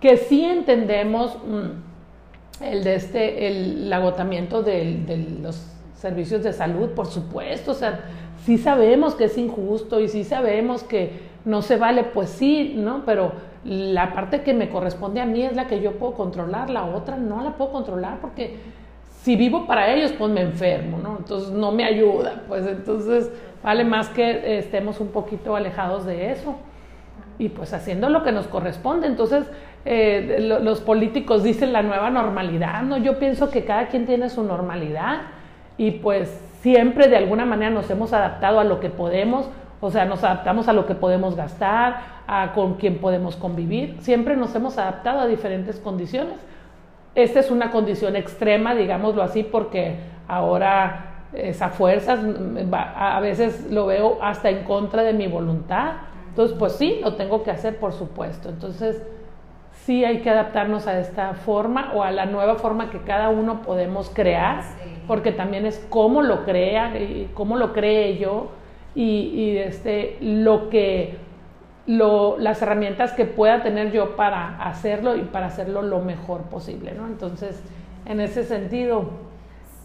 Que 0.00 0.16
sí 0.16 0.44
entendemos 0.44 1.36
mm, 1.36 2.64
el 2.64 2.84
de 2.84 2.94
este, 2.94 3.46
el, 3.48 3.92
agotamiento 3.92 4.62
de, 4.62 5.02
de, 5.06 5.16
los 5.42 5.66
servicios 5.96 6.42
de 6.42 6.52
salud, 6.52 6.90
por 6.90 7.06
supuesto, 7.06 7.72
o 7.72 7.74
sea, 7.74 8.00
sí 8.44 8.58
sabemos 8.58 9.14
que 9.14 9.24
es 9.24 9.36
injusto 9.36 10.00
y 10.00 10.08
sí 10.08 10.22
sabemos 10.22 10.84
que 10.84 11.34
no 11.44 11.62
se 11.62 11.76
vale, 11.76 12.04
pues 12.04 12.30
sí, 12.30 12.74
¿no? 12.76 13.02
Pero 13.04 13.32
la 13.64 14.12
parte 14.12 14.42
que 14.42 14.54
me 14.54 14.68
corresponde 14.68 15.20
a 15.20 15.26
mí 15.26 15.42
es 15.42 15.56
la 15.56 15.66
que 15.66 15.80
yo 15.80 15.92
puedo 15.92 16.14
controlar, 16.14 16.70
la 16.70 16.84
otra 16.84 17.16
no 17.16 17.42
la 17.42 17.56
puedo 17.56 17.72
controlar 17.72 18.20
porque 18.20 18.58
si 19.24 19.36
vivo 19.36 19.66
para 19.66 19.90
ellos, 19.90 20.12
pues 20.12 20.30
me 20.30 20.42
enfermo, 20.42 20.98
¿no? 20.98 21.16
Entonces 21.16 21.50
no 21.50 21.72
me 21.72 21.84
ayuda, 21.84 22.42
pues 22.46 22.66
entonces 22.66 23.32
vale 23.62 23.82
más 23.82 24.10
que 24.10 24.58
estemos 24.58 25.00
un 25.00 25.08
poquito 25.08 25.56
alejados 25.56 26.04
de 26.04 26.30
eso 26.30 26.56
y 27.38 27.48
pues 27.48 27.72
haciendo 27.72 28.10
lo 28.10 28.22
que 28.22 28.32
nos 28.32 28.46
corresponde. 28.48 29.06
Entonces 29.06 29.46
eh, 29.86 30.58
los 30.60 30.82
políticos 30.82 31.42
dicen 31.42 31.72
la 31.72 31.82
nueva 31.82 32.10
normalidad, 32.10 32.82
¿no? 32.82 32.98
Yo 32.98 33.18
pienso 33.18 33.48
que 33.48 33.64
cada 33.64 33.88
quien 33.88 34.04
tiene 34.04 34.28
su 34.28 34.42
normalidad 34.42 35.22
y 35.78 35.92
pues 35.92 36.28
siempre 36.60 37.08
de 37.08 37.16
alguna 37.16 37.46
manera 37.46 37.70
nos 37.70 37.88
hemos 37.88 38.12
adaptado 38.12 38.60
a 38.60 38.64
lo 38.64 38.78
que 38.78 38.90
podemos 38.90 39.48
o 39.80 39.90
sea, 39.90 40.04
nos 40.06 40.22
adaptamos 40.22 40.68
a 40.68 40.72
lo 40.72 40.86
que 40.86 40.94
podemos 40.94 41.34
gastar, 41.34 42.00
a 42.26 42.52
con 42.54 42.74
quién 42.74 42.98
podemos 42.98 43.36
convivir. 43.36 43.96
Siempre 44.00 44.36
nos 44.36 44.54
hemos 44.54 44.78
adaptado 44.78 45.20
a 45.20 45.26
diferentes 45.26 45.78
condiciones. 45.78 46.36
Esta 47.14 47.40
es 47.40 47.50
una 47.50 47.70
condición 47.70 48.16
extrema, 48.16 48.74
digámoslo 48.74 49.22
así, 49.22 49.42
porque 49.42 49.96
ahora 50.26 51.10
esa 51.32 51.70
fuerzas, 51.70 52.20
a 52.72 53.20
veces 53.20 53.70
lo 53.70 53.86
veo 53.86 54.18
hasta 54.22 54.50
en 54.50 54.64
contra 54.64 55.02
de 55.02 55.12
mi 55.12 55.26
voluntad. 55.26 55.92
Entonces, 56.28 56.56
pues 56.58 56.72
sí, 56.74 57.00
lo 57.02 57.14
tengo 57.14 57.42
que 57.42 57.50
hacer, 57.50 57.78
por 57.78 57.92
supuesto. 57.92 58.48
Entonces, 58.48 59.02
sí 59.84 60.04
hay 60.04 60.20
que 60.20 60.30
adaptarnos 60.30 60.86
a 60.86 60.98
esta 60.98 61.34
forma 61.34 61.92
o 61.94 62.02
a 62.02 62.10
la 62.10 62.26
nueva 62.26 62.56
forma 62.56 62.90
que 62.90 62.98
cada 63.02 63.28
uno 63.28 63.62
podemos 63.62 64.10
crear, 64.10 64.62
porque 65.06 65.32
también 65.32 65.66
es 65.66 65.84
cómo 65.90 66.22
lo 66.22 66.44
crea 66.44 66.96
y 66.98 67.30
cómo 67.34 67.56
lo 67.56 67.72
cree 67.72 68.18
yo 68.18 68.48
y, 68.94 69.56
este, 69.58 70.16
lo 70.20 70.70
que, 70.70 71.18
las 71.86 72.62
herramientas 72.62 73.12
que 73.12 73.24
pueda 73.24 73.62
tener 73.62 73.92
yo 73.92 74.16
para 74.16 74.62
hacerlo 74.62 75.16
y 75.16 75.22
para 75.22 75.46
hacerlo 75.46 75.82
lo 75.82 76.00
mejor 76.00 76.42
posible, 76.42 76.92
¿no? 76.92 77.06
Entonces, 77.06 77.60
en 78.06 78.20
ese 78.20 78.44
sentido... 78.44 79.10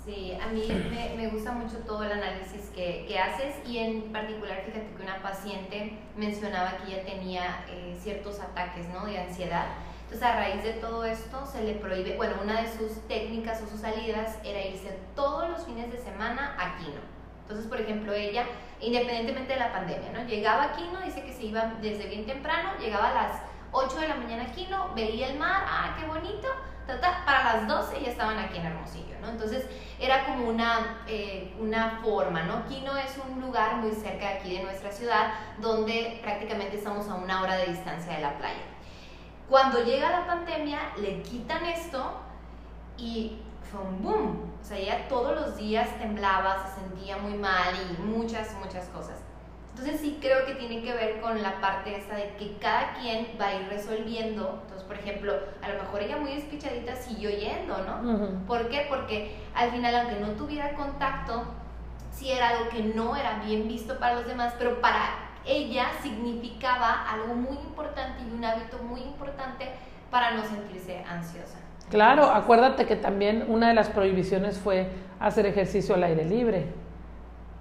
Sí, 0.06 0.34
a 0.42 0.48
mí 0.52 0.64
me, 0.90 1.16
me 1.16 1.30
gusta 1.30 1.52
mucho 1.52 1.78
todo 1.86 2.04
el 2.04 2.12
análisis 2.12 2.72
que, 2.74 3.06
que, 3.08 3.20
haces 3.20 3.56
y 3.68 3.78
en 3.78 4.02
particular, 4.12 4.62
fíjate 4.66 4.88
que 4.98 5.04
una 5.04 5.22
paciente 5.22 5.94
mencionaba 6.18 6.78
que 6.78 6.94
ella 6.94 7.06
tenía 7.06 7.64
eh, 7.70 7.96
ciertos 8.00 8.40
ataques, 8.40 8.88
¿no? 8.90 9.06
De 9.06 9.20
ansiedad. 9.20 9.68
Entonces, 10.04 10.24
a 10.24 10.38
raíz 10.38 10.64
de 10.64 10.74
todo 10.74 11.06
esto, 11.06 11.46
se 11.46 11.64
le 11.64 11.76
prohíbe, 11.76 12.18
bueno, 12.18 12.34
una 12.42 12.62
de 12.62 12.68
sus 12.68 13.08
técnicas 13.08 13.62
o 13.62 13.68
sus 13.68 13.82
salidas 13.82 14.40
era 14.44 14.66
irse 14.66 14.98
todos 15.16 15.48
los 15.48 15.66
fines 15.66 15.92
de 15.92 16.00
semana 16.00 16.56
a 16.58 16.80
Quino. 16.80 17.19
Entonces, 17.50 17.68
por 17.68 17.82
ejemplo, 17.82 18.14
ella 18.14 18.46
independientemente 18.80 19.54
de 19.54 19.60
la 19.60 19.74
pandemia, 19.74 20.12
¿no? 20.12 20.24
Llegaba 20.26 20.66
aquí, 20.66 20.88
¿no? 20.94 21.02
Dice 21.02 21.24
que 21.24 21.34
se 21.34 21.46
iba 21.46 21.74
desde 21.82 22.08
bien 22.08 22.28
temprano, 22.28 22.70
llegaba 22.80 23.10
a 23.10 23.14
las 23.14 23.42
8 23.72 24.00
de 24.02 24.08
la 24.08 24.16
mañana 24.16 24.44
aquí, 24.44 24.68
¿no? 24.70 24.94
Veía 24.94 25.30
el 25.30 25.40
mar, 25.40 25.64
ah, 25.68 25.96
qué 26.00 26.06
bonito, 26.06 26.48
para 27.26 27.56
las 27.56 27.68
12 27.68 28.02
ya 28.02 28.12
estaban 28.12 28.38
aquí 28.38 28.58
en 28.58 28.68
Hermosillo, 28.68 29.20
¿no? 29.20 29.30
Entonces 29.30 29.66
era 30.00 30.26
como 30.26 30.48
una, 30.48 31.02
eh, 31.08 31.54
una 31.60 32.00
forma, 32.04 32.44
¿no? 32.44 32.68
Quino 32.68 32.96
es 32.98 33.18
un 33.18 33.42
lugar 33.42 33.78
muy 33.78 33.94
cerca 33.94 34.30
de 34.30 34.34
aquí 34.38 34.58
de 34.58 34.64
nuestra 34.64 34.92
ciudad 34.92 35.34
donde 35.60 36.20
prácticamente 36.22 36.78
estamos 36.78 37.08
a 37.10 37.16
una 37.16 37.42
hora 37.42 37.58
de 37.58 37.68
distancia 37.68 38.14
de 38.14 38.22
la 38.22 38.38
playa. 38.38 38.64
Cuando 39.50 39.84
llega 39.84 40.12
la 40.12 40.28
pandemia, 40.28 40.80
le 41.00 41.24
quitan 41.24 41.66
esto 41.66 42.22
y 42.98 43.40
fue 43.72 43.82
un 43.82 44.02
boom. 44.04 44.52
O 44.62 44.66
sea, 44.66 44.78
ella 44.78 45.08
todos 45.08 45.36
los 45.36 45.58
días 45.58 45.90
temblaba, 46.00 46.66
se 46.66 46.82
sentía 46.82 47.18
muy 47.18 47.34
mal 47.34 47.74
y 47.76 48.02
muchas, 48.02 48.54
muchas 48.56 48.86
cosas. 48.90 49.16
Entonces 49.70 50.02
sí 50.02 50.18
creo 50.20 50.46
que 50.46 50.56
tiene 50.56 50.82
que 50.82 50.94
ver 50.94 51.22
con 51.22 51.42
la 51.42 51.62
parte 51.62 51.96
esa 51.96 52.16
de 52.16 52.36
que 52.36 52.58
cada 52.58 52.96
quien 52.96 53.30
va 53.40 53.48
a 53.48 53.56
ir 53.56 53.70
resolviendo. 53.70 54.60
Entonces, 54.64 54.86
por 54.86 54.98
ejemplo, 54.98 55.34
a 55.62 55.70
lo 55.70 55.82
mejor 55.82 56.02
ella 56.02 56.18
muy 56.18 56.34
despichadita 56.34 56.96
siguió 56.98 57.30
yendo, 57.30 57.78
¿no? 57.78 58.46
¿Por 58.46 58.68
qué? 58.68 58.88
Porque 58.90 59.38
al 59.56 59.72
final, 59.72 59.96
aunque 59.96 60.20
no 60.20 60.32
tuviera 60.32 60.74
contacto, 60.74 61.46
sí 62.12 62.30
era 62.30 62.50
algo 62.50 62.70
que 62.70 62.84
no 62.84 63.16
era 63.16 63.40
bien 63.46 63.70
visto 63.70 63.98
para 64.00 64.16
los 64.16 64.28
demás, 64.28 64.54
pero 64.58 64.82
para 64.82 65.30
ella 65.46 65.88
significaba 66.04 67.10
algo 67.10 67.36
muy 67.36 67.58
importante 67.58 68.22
y 68.24 68.36
un 68.36 68.44
hábito 68.44 68.80
muy 68.80 69.02
importante 69.02 69.72
para 70.12 70.32
no 70.32 70.44
sentirse 70.44 71.04
ansiosa. 71.08 71.60
Claro, 71.90 72.26
acuérdate 72.26 72.86
que 72.86 72.96
también 72.96 73.46
una 73.48 73.70
de 73.70 73.74
las 73.74 73.90
prohibiciones 73.90 74.60
fue 74.60 74.88
hacer 75.20 75.46
ejercicio 75.46 75.96
al 75.96 76.04
aire 76.04 76.26
libre. 76.26 76.66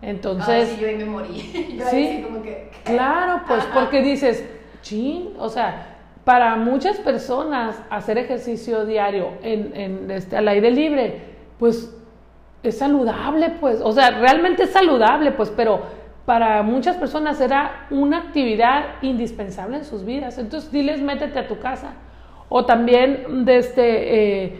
Entonces. 0.02 0.68
sí, 0.68 0.80
yo 0.80 0.88
ahí 0.88 0.96
me 0.96 1.06
morí. 1.06 1.40
sí, 1.90 2.22
como 2.24 2.42
que, 2.42 2.70
claro, 2.84 3.42
pues 3.48 3.64
porque 3.74 4.02
dices, 4.02 4.44
chin, 4.82 5.34
o 5.38 5.48
sea, 5.48 5.96
para 6.24 6.56
muchas 6.56 6.98
personas 6.98 7.80
hacer 7.90 8.18
ejercicio 8.18 8.84
diario 8.84 9.30
en, 9.42 9.74
en 9.74 10.10
este, 10.10 10.36
al 10.36 10.46
aire 10.48 10.70
libre, 10.70 11.22
pues 11.58 11.94
es 12.62 12.78
saludable, 12.78 13.50
pues, 13.60 13.80
o 13.82 13.92
sea, 13.92 14.10
realmente 14.10 14.64
es 14.64 14.70
saludable, 14.70 15.32
pues, 15.32 15.50
pero 15.50 15.80
para 16.26 16.62
muchas 16.62 16.96
personas 16.96 17.40
era 17.40 17.86
una 17.90 18.18
actividad 18.18 18.96
indispensable 19.00 19.78
en 19.78 19.84
sus 19.84 20.04
vidas. 20.04 20.36
Entonces, 20.36 20.70
diles, 20.70 21.00
métete 21.00 21.38
a 21.38 21.48
tu 21.48 21.58
casa. 21.58 21.94
O 22.48 22.64
también 22.64 23.44
de 23.44 23.58
este, 23.58 24.44
eh, 24.44 24.52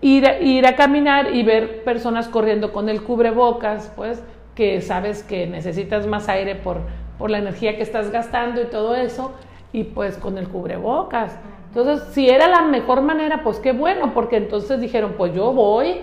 ir, 0.00 0.24
ir 0.40 0.66
a 0.66 0.76
caminar 0.76 1.34
y 1.34 1.42
ver 1.42 1.84
personas 1.84 2.28
corriendo 2.28 2.72
con 2.72 2.88
el 2.88 3.02
cubrebocas, 3.02 3.92
pues, 3.96 4.22
que 4.54 4.80
sabes 4.80 5.22
que 5.22 5.46
necesitas 5.46 6.06
más 6.06 6.28
aire 6.28 6.54
por, 6.54 6.78
por 7.18 7.30
la 7.30 7.38
energía 7.38 7.76
que 7.76 7.82
estás 7.82 8.10
gastando 8.10 8.62
y 8.62 8.66
todo 8.66 8.94
eso, 8.94 9.32
y 9.72 9.84
pues 9.84 10.16
con 10.16 10.38
el 10.38 10.48
cubrebocas. 10.48 11.36
Entonces, 11.68 12.08
si 12.14 12.30
era 12.30 12.46
la 12.46 12.62
mejor 12.62 13.02
manera, 13.02 13.42
pues 13.42 13.58
qué 13.58 13.72
bueno, 13.72 14.14
porque 14.14 14.36
entonces 14.36 14.80
dijeron, 14.80 15.14
pues 15.16 15.34
yo 15.34 15.52
voy 15.52 16.00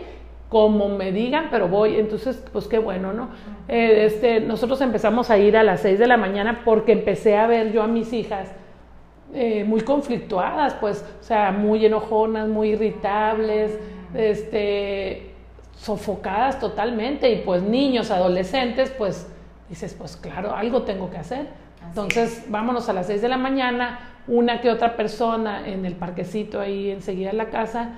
como 0.52 0.90
me 0.90 1.14
digan, 1.14 1.48
pero 1.50 1.70
voy. 1.70 1.96
Entonces, 1.96 2.44
pues 2.52 2.68
qué 2.68 2.78
bueno, 2.78 3.14
¿no? 3.14 3.30
Eh, 3.70 4.04
este, 4.06 4.42
nosotros 4.42 4.82
empezamos 4.82 5.30
a 5.30 5.38
ir 5.38 5.56
a 5.56 5.64
las 5.64 5.80
6 5.80 5.98
de 5.98 6.08
la 6.08 6.18
mañana 6.18 6.64
porque 6.66 6.92
empecé 6.92 7.38
a 7.38 7.48
ver 7.48 7.72
yo 7.72 7.82
a 7.82 7.88
mis 7.88 8.12
hijas 8.12 8.54
eh, 9.34 9.64
muy 9.64 9.82
conflictuadas, 9.82 10.74
pues, 10.76 11.06
o 11.20 11.24
sea, 11.24 11.52
muy 11.52 11.86
enojonas, 11.86 12.48
muy 12.48 12.72
irritables, 12.72 13.78
este, 14.14 15.32
sofocadas 15.76 16.60
totalmente 16.60 17.32
y 17.32 17.38
pues 17.38 17.64
niños, 17.64 18.12
adolescentes, 18.12 18.92
pues 18.98 19.28
dices, 19.70 19.96
pues 19.98 20.18
claro, 20.18 20.56
algo 20.56 20.84
tengo 20.84 21.10
que 21.10 21.18
hacer. 21.18 21.48
Entonces, 21.88 22.46
vámonos 22.50 22.90
a 22.90 22.94
las 22.94 23.08
6 23.08 23.22
de 23.22 23.30
la 23.30 23.38
mañana, 23.38 24.00
una 24.28 24.62
que 24.62 24.70
otra 24.70 24.96
persona 24.96 25.68
en 25.68 25.86
el 25.86 25.96
parquecito 25.96 26.60
ahí 26.60 26.92
enseguida 26.92 27.32
en 27.32 27.38
la 27.38 27.50
casa 27.50 27.90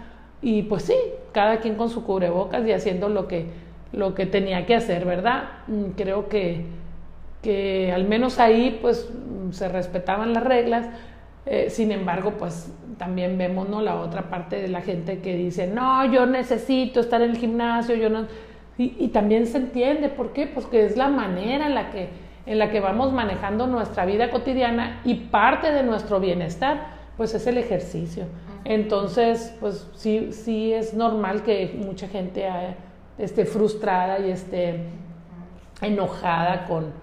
y 0.41 0.63
pues 0.63 0.83
sí, 0.83 0.95
cada 1.31 1.57
quien 1.57 1.75
con 1.75 1.89
su 1.89 2.03
cubrebocas 2.03 2.65
y 2.67 2.71
haciendo 2.71 3.09
lo 3.09 3.27
que, 3.27 3.47
lo 3.91 4.13
que 4.13 4.25
tenía 4.25 4.65
que 4.65 4.75
hacer, 4.75 5.05
¿verdad? 5.05 5.43
Mm, 5.67 5.91
creo 5.97 6.29
que, 6.29 6.65
que 7.41 7.91
al 7.91 8.05
menos 8.05 8.39
ahí 8.39 8.77
pues 8.81 9.09
se 9.51 9.67
respetaban 9.67 10.33
las 10.33 10.43
reglas, 10.43 10.87
eh, 11.45 11.69
sin 11.69 11.91
embargo, 11.91 12.35
pues 12.37 12.71
también 12.97 13.37
vemos 13.37 13.67
¿no? 13.67 13.81
la 13.81 13.95
otra 13.95 14.29
parte 14.29 14.61
de 14.61 14.69
la 14.69 14.81
gente 14.81 15.19
que 15.19 15.35
dice, 15.35 15.67
no, 15.67 16.05
yo 16.05 16.25
necesito 16.25 16.99
estar 16.99 17.21
en 17.21 17.31
el 17.31 17.37
gimnasio, 17.37 17.95
yo 17.95 18.09
no... 18.09 18.27
Y, 18.75 19.09
también 19.09 19.45
se 19.45 19.57
entiende, 19.57 20.09
¿por 20.09 20.33
qué? 20.33 20.47
Pues 20.47 20.65
que 20.65 20.83
es 20.83 20.97
la 20.97 21.07
manera 21.07 21.67
en 21.67 21.75
la 21.75 21.91
que, 21.91 22.09
en 22.47 22.57
la 22.57 22.71
que 22.71 22.79
vamos 22.79 23.13
manejando 23.13 23.67
nuestra 23.67 24.03
vida 24.03 24.31
cotidiana 24.31 24.99
y 25.05 25.13
parte 25.13 25.71
de 25.71 25.83
nuestro 25.83 26.19
bienestar, 26.19 26.87
pues 27.15 27.35
es 27.35 27.45
el 27.45 27.59
ejercicio. 27.59 28.25
Entonces, 28.65 29.55
pues 29.59 29.87
sí, 29.93 30.29
sí 30.31 30.73
es 30.73 30.95
normal 30.95 31.43
que 31.43 31.79
mucha 31.85 32.07
gente 32.07 32.47
esté 33.19 33.45
frustrada 33.45 34.17
y 34.17 34.31
esté 34.31 34.85
enojada 35.79 36.65
con, 36.65 36.93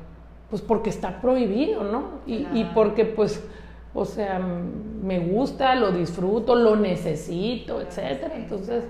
pues 0.49 0.63
porque 0.63 0.91
está 0.91 1.21
prohibido, 1.21 1.85
¿no? 1.85 2.21
Y, 2.27 2.49
y 2.53 2.69
porque 2.75 3.05
pues 3.05 3.49
o 3.93 4.05
sea, 4.05 4.39
me 4.39 5.19
gusta, 5.19 5.75
lo 5.75 5.91
disfruto, 5.91 6.55
lo 6.55 6.77
necesito, 6.77 7.81
etcétera. 7.81 8.35
Entonces, 8.37 8.85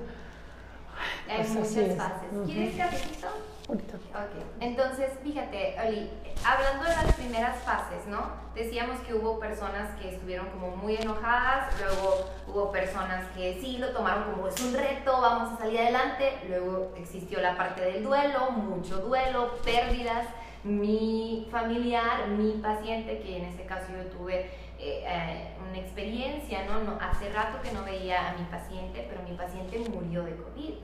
hay 1.28 1.38
pues 1.38 1.50
muchas 1.50 1.96
fases. 1.96 2.28
¿Quieres 2.46 2.76
cafecito? 2.76 3.28
Ahorita. 3.68 3.96
Ok. 3.96 4.44
Entonces, 4.60 5.10
fíjate, 5.22 5.76
Oli, 5.86 6.10
hablando 6.44 6.84
de 6.84 6.90
las 6.90 7.14
primeras 7.14 7.56
fases, 7.62 8.06
¿no? 8.08 8.32
Decíamos 8.54 8.98
que 9.06 9.14
hubo 9.14 9.38
personas 9.38 9.96
que 10.00 10.10
estuvieron 10.10 10.48
como 10.50 10.76
muy 10.76 10.96
enojadas, 10.96 11.72
luego 11.80 12.26
hubo 12.48 12.72
personas 12.72 13.24
que 13.36 13.58
sí 13.60 13.78
lo 13.78 13.90
tomaron 13.90 14.32
como 14.32 14.48
es 14.48 14.60
un 14.60 14.74
reto, 14.74 15.20
vamos 15.20 15.52
a 15.52 15.58
salir 15.58 15.78
adelante, 15.78 16.32
luego 16.48 16.92
existió 16.96 17.40
la 17.40 17.56
parte 17.56 17.82
del 17.82 18.02
duelo, 18.02 18.50
mucho 18.50 18.98
duelo, 18.98 19.54
pérdidas. 19.64 20.26
Mi 20.62 21.48
familiar, 21.50 22.28
mi 22.28 22.60
paciente, 22.60 23.20
que 23.20 23.38
en 23.38 23.44
este 23.46 23.64
caso 23.64 23.86
yo 23.96 24.04
tuve 24.10 24.50
eh, 24.83 25.05
eh, 25.07 25.57
una 25.69 25.79
experiencia, 25.79 26.64
¿no? 26.64 26.81
¿no? 26.81 26.99
Hace 27.01 27.31
rato 27.31 27.61
que 27.62 27.71
no 27.73 27.85
veía 27.85 28.31
a 28.31 28.33
mi 28.33 28.45
paciente, 28.45 29.07
pero 29.09 29.23
mi 29.29 29.37
paciente 29.37 29.79
murió 29.90 30.25
de 30.25 30.35
COVID. 30.37 30.75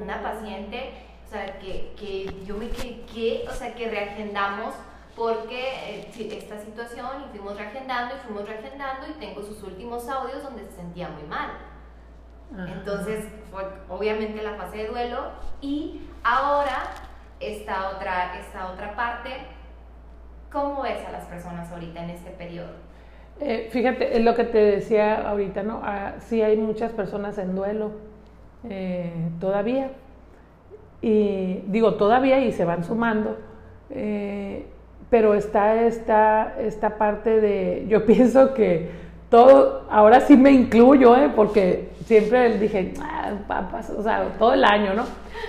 Una 0.00 0.22
paciente, 0.22 0.92
o 1.26 1.30
sea, 1.30 1.58
que, 1.58 1.94
que 1.98 2.44
yo 2.46 2.56
me 2.56 2.68
quedé, 2.68 3.48
o 3.48 3.52
sea, 3.52 3.74
que 3.74 3.90
reagendamos 3.90 4.74
porque 5.16 5.68
eh, 5.88 6.38
esta 6.38 6.60
situación 6.60 7.24
y 7.24 7.36
fuimos 7.36 7.56
reagendando 7.56 8.14
y 8.14 8.18
fuimos 8.20 8.48
reagendando 8.48 9.08
y 9.08 9.12
tengo 9.14 9.42
sus 9.42 9.62
últimos 9.64 10.08
audios 10.08 10.42
donde 10.42 10.64
se 10.66 10.72
sentía 10.72 11.08
muy 11.08 11.24
mal. 11.24 11.50
Entonces 12.56 13.26
fue 13.50 13.64
obviamente 13.88 14.40
la 14.42 14.54
fase 14.54 14.76
de 14.76 14.86
duelo 14.86 15.32
y 15.60 16.08
ahora 16.22 16.84
esta 17.40 17.90
otra, 17.90 18.38
esta 18.38 18.70
otra 18.70 18.94
parte, 18.94 19.30
¿cómo 20.52 20.82
ves 20.82 21.04
a 21.04 21.10
las 21.10 21.24
personas 21.24 21.72
ahorita 21.72 22.04
en 22.04 22.10
este 22.10 22.30
periodo? 22.30 22.83
Eh, 23.40 23.68
fíjate, 23.70 24.16
es 24.16 24.24
lo 24.24 24.34
que 24.34 24.44
te 24.44 24.58
decía 24.58 25.28
ahorita, 25.28 25.62
¿no? 25.62 25.80
Ah, 25.82 26.14
sí 26.20 26.40
hay 26.40 26.56
muchas 26.56 26.92
personas 26.92 27.36
en 27.38 27.54
duelo 27.54 27.90
eh, 28.68 29.12
todavía. 29.40 29.90
Y 31.02 31.62
digo 31.66 31.94
todavía 31.94 32.40
y 32.40 32.52
se 32.52 32.64
van 32.64 32.84
sumando. 32.84 33.36
Eh, 33.90 34.66
pero 35.10 35.34
está 35.34 35.82
esta, 35.82 36.54
esta 36.58 36.96
parte 36.96 37.40
de, 37.40 37.86
yo 37.88 38.06
pienso 38.06 38.54
que 38.54 38.90
todo, 39.30 39.86
ahora 39.90 40.20
sí 40.20 40.36
me 40.36 40.50
incluyo, 40.50 41.16
¿eh? 41.16 41.30
porque 41.34 41.90
siempre 42.04 42.58
dije, 42.58 42.94
ah, 43.00 43.32
o 43.96 44.02
sea, 44.02 44.28
todo 44.38 44.54
el 44.54 44.64
año, 44.64 44.94
¿no? 44.94 45.04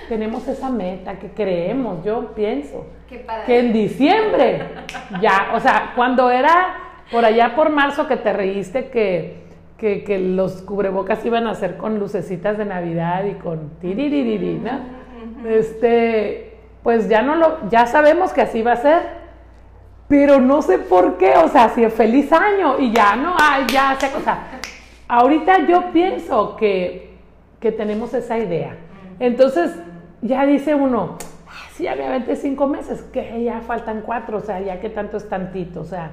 Tenemos 0.10 0.48
esa 0.48 0.70
meta 0.70 1.20
que 1.20 1.30
creemos, 1.30 2.04
yo 2.04 2.34
pienso, 2.34 2.88
que 3.08 3.60
en 3.60 3.74
diciembre, 3.74 4.64
ya, 5.22 5.52
o 5.54 5.60
sea, 5.60 5.94
cuando 5.96 6.32
era 6.32 6.85
por 7.12 7.26
allá 7.26 7.56
por 7.56 7.70
marzo 7.70 8.08
que 8.08 8.18
te 8.18 8.34
reíste 8.34 8.90
que, 8.90 9.46
que, 9.78 10.20
los 10.20 10.62
cubrebocas 10.62 11.26
iban 11.26 11.48
a 11.48 11.56
ser 11.56 11.78
con 11.78 12.00
lucecitas 12.00 12.58
de 12.58 12.66
Navidad 12.66 13.26
y 13.26 13.34
con 13.36 13.72
tiriririri, 13.80 14.56
¿no? 14.56 15.48
Este, 15.48 16.58
pues 16.82 17.08
ya 17.08 17.22
no 17.22 17.36
lo, 17.36 17.70
ya 17.70 17.86
sabemos 17.86 18.34
que 18.34 18.42
así 18.42 18.62
va 18.62 18.74
a 18.74 18.78
ser, 18.78 19.02
pero 20.08 20.40
no 20.40 20.62
sé 20.62 20.80
por 20.80 21.18
qué, 21.18 21.34
o 21.38 21.48
sea, 21.48 21.70
si 21.70 21.84
es 21.84 21.94
feliz 21.94 22.32
año 22.32 22.80
y 22.80 22.92
ya 22.92 23.16
no, 23.16 23.36
hay, 23.40 23.66
ya, 23.68 23.98
o 24.16 24.22
sea, 24.22 24.60
ahorita 25.08 25.68
yo 25.68 25.92
pienso 25.92 26.56
que, 26.56 27.18
que 27.60 27.72
tenemos 27.72 28.14
esa 28.14 28.38
idea. 28.38 28.78
Entonces, 29.20 29.76
ya 30.22 30.46
dice 30.46 30.76
uno, 30.76 31.18
si 31.74 31.84
ya 31.84 31.96
me 31.96 32.06
aventé 32.06 32.36
cinco 32.36 32.68
meses, 32.68 33.02
que 33.02 33.44
ya 33.44 33.62
faltan 33.62 34.02
cuatro, 34.06 34.38
o 34.38 34.42
sea, 34.42 34.60
ya 34.62 34.80
que 34.80 34.90
tanto 34.90 35.18
es 35.18 35.28
tantito, 35.28 35.82
o 35.82 35.86
sea, 35.86 36.12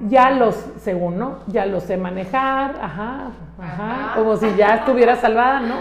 ya 0.00 0.30
los, 0.30 0.54
según, 0.78 1.18
¿no? 1.18 1.38
Ya 1.46 1.66
los 1.66 1.84
sé 1.84 1.96
manejar, 1.96 2.76
ajá, 2.80 3.30
ajá, 3.60 4.14
como 4.16 4.36
si 4.36 4.54
ya 4.56 4.76
estuviera 4.76 5.16
salvada, 5.16 5.60
¿no? 5.60 5.76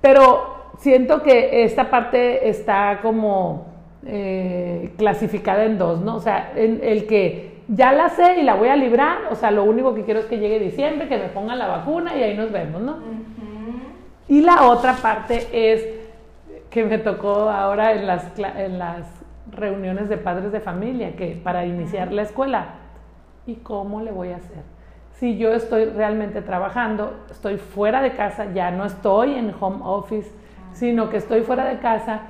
Pero 0.00 0.72
siento 0.78 1.22
que 1.22 1.64
esta 1.64 1.90
parte 1.90 2.48
está 2.48 3.00
como 3.02 3.66
eh, 4.06 4.92
clasificada 4.98 5.64
en 5.64 5.78
dos, 5.78 6.00
¿no? 6.00 6.16
O 6.16 6.20
sea, 6.20 6.52
en 6.56 6.80
el 6.82 7.06
que 7.06 7.62
ya 7.68 7.92
la 7.92 8.08
sé 8.10 8.40
y 8.40 8.42
la 8.42 8.54
voy 8.54 8.68
a 8.68 8.76
librar, 8.76 9.18
o 9.30 9.34
sea, 9.34 9.50
lo 9.50 9.64
único 9.64 9.94
que 9.94 10.02
quiero 10.02 10.20
es 10.20 10.26
que 10.26 10.38
llegue 10.38 10.58
diciembre, 10.58 11.08
que 11.08 11.18
me 11.18 11.28
pongan 11.28 11.58
la 11.58 11.68
vacuna 11.68 12.16
y 12.16 12.22
ahí 12.22 12.36
nos 12.36 12.50
vemos, 12.50 12.82
¿no? 12.82 12.96
Y 14.28 14.40
la 14.40 14.68
otra 14.68 14.94
parte 14.94 15.46
es 15.52 15.86
que 16.70 16.84
me 16.84 16.98
tocó 16.98 17.50
ahora 17.50 17.92
en 17.92 18.06
las, 18.06 18.38
en 18.38 18.78
las 18.78 19.06
reuniones 19.50 20.08
de 20.08 20.16
padres 20.16 20.52
de 20.52 20.60
familia, 20.60 21.14
que 21.16 21.38
para 21.42 21.66
iniciar 21.66 22.12
la 22.12 22.22
escuela, 22.22 22.81
¿Y 23.46 23.56
cómo 23.56 24.00
le 24.00 24.12
voy 24.12 24.30
a 24.30 24.36
hacer? 24.36 24.62
Si 25.12 25.36
yo 25.36 25.52
estoy 25.52 25.86
realmente 25.86 26.42
trabajando, 26.42 27.24
estoy 27.30 27.56
fuera 27.56 28.02
de 28.02 28.12
casa, 28.12 28.52
ya 28.52 28.70
no 28.70 28.84
estoy 28.84 29.34
en 29.34 29.54
home 29.58 29.80
office, 29.82 30.30
sino 30.72 31.10
que 31.10 31.18
estoy 31.18 31.42
fuera 31.42 31.64
de 31.64 31.78
casa 31.78 32.22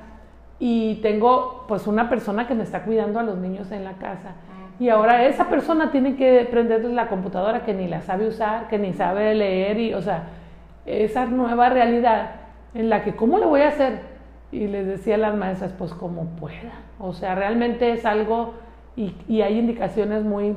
y 0.59 0.95
tengo 1.01 1.65
pues 1.67 1.87
una 1.87 2.09
persona 2.09 2.47
que 2.47 2.55
me 2.55 2.63
está 2.63 2.83
cuidando 2.83 3.19
a 3.19 3.23
los 3.23 3.37
niños 3.37 3.71
en 3.71 3.83
la 3.83 3.93
casa. 3.93 4.35
Y 4.79 4.89
ahora 4.89 5.25
esa 5.25 5.49
persona 5.49 5.91
tiene 5.91 6.15
que 6.15 6.47
prenderles 6.49 6.91
la 6.93 7.07
computadora 7.07 7.63
que 7.63 7.73
ni 7.73 7.87
la 7.87 8.01
sabe 8.01 8.27
usar, 8.27 8.67
que 8.67 8.79
ni 8.79 8.93
sabe 8.93 9.35
leer 9.35 9.79
y, 9.79 9.93
o 9.93 10.01
sea, 10.01 10.23
esa 10.85 11.25
nueva 11.25 11.69
realidad 11.69 12.31
en 12.73 12.89
la 12.89 13.03
que, 13.03 13.15
¿cómo 13.15 13.37
lo 13.37 13.49
voy 13.49 13.61
a 13.61 13.69
hacer? 13.69 14.01
Y 14.51 14.67
les 14.67 14.85
decía 14.85 15.15
a 15.15 15.19
las 15.19 15.35
maestras, 15.35 15.73
pues 15.77 15.93
como 15.93 16.25
pueda. 16.35 16.73
O 16.99 17.13
sea, 17.13 17.35
realmente 17.35 17.91
es 17.91 18.05
algo 18.05 18.55
y, 18.95 19.15
y 19.27 19.41
hay 19.41 19.57
indicaciones 19.57 20.23
muy, 20.23 20.55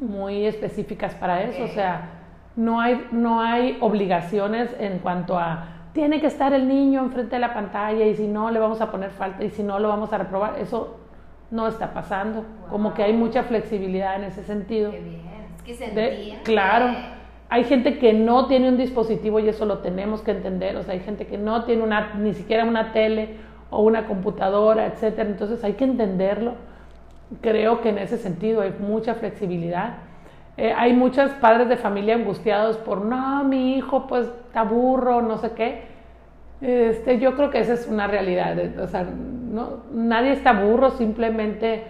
muy 0.00 0.46
específicas 0.46 1.14
para 1.14 1.42
eso. 1.42 1.64
O 1.64 1.68
sea, 1.68 2.10
no 2.56 2.80
hay, 2.80 3.06
no 3.12 3.40
hay 3.40 3.78
obligaciones 3.80 4.74
en 4.78 4.98
cuanto 4.98 5.38
a 5.38 5.76
tiene 5.92 6.20
que 6.20 6.28
estar 6.28 6.52
el 6.52 6.68
niño 6.68 7.00
enfrente 7.00 7.36
de 7.36 7.40
la 7.40 7.52
pantalla 7.52 8.06
y 8.06 8.14
si 8.14 8.26
no 8.26 8.50
le 8.50 8.60
vamos 8.60 8.80
a 8.80 8.90
poner 8.90 9.10
falta 9.10 9.44
y 9.44 9.50
si 9.50 9.62
no 9.62 9.78
lo 9.78 9.88
vamos 9.88 10.12
a 10.12 10.18
reprobar. 10.18 10.58
Eso 10.58 10.98
no 11.50 11.66
está 11.66 11.92
pasando. 11.92 12.44
Como 12.68 12.94
que 12.94 13.02
hay 13.02 13.12
mucha 13.12 13.42
flexibilidad 13.42 14.16
en 14.16 14.24
ese 14.24 14.44
sentido. 14.44 14.92
Qué 14.92 15.00
bien. 15.00 15.20
Es 15.56 15.62
que 15.62 15.74
se 15.74 15.86
entiende. 15.86 16.38
Claro. 16.44 16.94
Hay 17.48 17.64
gente 17.64 17.98
que 17.98 18.12
no 18.12 18.46
tiene 18.46 18.68
un 18.68 18.76
dispositivo 18.76 19.40
y 19.40 19.48
eso 19.48 19.66
lo 19.66 19.78
tenemos 19.78 20.22
que 20.22 20.30
entender. 20.30 20.76
O 20.76 20.84
sea, 20.84 20.94
hay 20.94 21.00
gente 21.00 21.26
que 21.26 21.36
no 21.36 21.64
tiene 21.64 21.82
una, 21.82 22.14
ni 22.14 22.34
siquiera 22.34 22.64
una 22.64 22.92
tele 22.92 23.36
o 23.70 23.82
una 23.82 24.06
computadora, 24.06 24.86
etcétera. 24.86 25.28
Entonces 25.28 25.64
hay 25.64 25.72
que 25.72 25.84
entenderlo. 25.84 26.54
Creo 27.40 27.80
que 27.80 27.90
en 27.90 27.98
ese 27.98 28.18
sentido 28.18 28.62
hay 28.62 28.74
mucha 28.78 29.14
flexibilidad. 29.14 29.98
Eh, 30.56 30.74
hay 30.76 30.92
muchos 30.92 31.30
padres 31.32 31.68
de 31.68 31.76
familia 31.76 32.14
angustiados 32.16 32.76
por, 32.76 33.04
no, 33.04 33.44
mi 33.44 33.76
hijo 33.76 34.06
pues 34.06 34.26
está 34.46 34.62
burro, 34.62 35.22
no 35.22 35.38
sé 35.38 35.52
qué. 35.52 35.84
Este, 36.60 37.18
yo 37.18 37.36
creo 37.36 37.50
que 37.50 37.60
esa 37.60 37.74
es 37.74 37.86
una 37.86 38.06
realidad. 38.06 38.56
O 38.78 38.86
sea, 38.88 39.04
no, 39.04 39.84
nadie 39.92 40.32
está 40.32 40.52
burro, 40.52 40.90
simplemente 40.90 41.84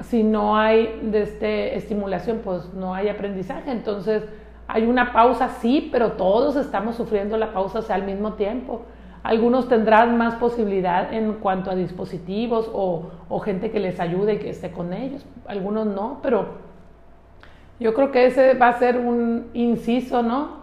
si 0.00 0.22
no 0.22 0.56
hay 0.56 1.00
de 1.02 1.22
este, 1.22 1.76
estimulación, 1.76 2.40
pues 2.44 2.72
no 2.74 2.94
hay 2.94 3.08
aprendizaje. 3.08 3.70
Entonces, 3.70 4.24
hay 4.68 4.84
una 4.84 5.12
pausa, 5.12 5.48
sí, 5.48 5.88
pero 5.90 6.12
todos 6.12 6.56
estamos 6.56 6.94
sufriendo 6.94 7.36
la 7.36 7.52
pausa 7.52 7.80
al 7.92 8.04
mismo 8.04 8.34
tiempo. 8.34 8.82
Algunos 9.22 9.68
tendrán 9.68 10.16
más 10.16 10.34
posibilidad 10.36 11.12
en 11.12 11.34
cuanto 11.34 11.70
a 11.70 11.74
dispositivos 11.74 12.70
o, 12.72 13.10
o 13.28 13.40
gente 13.40 13.70
que 13.70 13.80
les 13.80 14.00
ayude 14.00 14.34
y 14.34 14.38
que 14.38 14.50
esté 14.50 14.70
con 14.70 14.92
ellos. 14.92 15.26
Algunos 15.46 15.86
no, 15.86 16.20
pero 16.22 16.68
yo 17.80 17.94
creo 17.94 18.10
que 18.10 18.26
ese 18.26 18.54
va 18.54 18.68
a 18.68 18.78
ser 18.78 18.96
un 18.98 19.50
inciso, 19.54 20.22
¿no? 20.22 20.58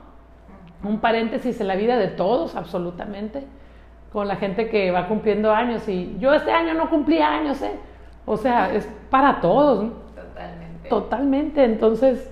Un 0.83 0.99
paréntesis 0.99 1.59
en 1.61 1.67
la 1.67 1.75
vida 1.75 1.97
de 1.97 2.07
todos, 2.07 2.55
absolutamente, 2.55 3.45
con 4.11 4.27
la 4.27 4.35
gente 4.35 4.69
que 4.69 4.91
va 4.91 5.07
cumpliendo 5.07 5.51
años. 5.51 5.87
Y 5.87 6.17
yo 6.19 6.33
este 6.33 6.51
año 6.51 6.73
no 6.73 6.89
cumplí 6.89 7.19
años, 7.19 7.61
¿eh? 7.61 7.73
O 8.25 8.37
sea, 8.37 8.73
es 8.73 8.87
para 9.09 9.39
todos. 9.39 9.83
¿no? 9.83 9.91
Totalmente. 10.15 10.89
Totalmente. 10.89 11.63
Entonces, 11.63 12.31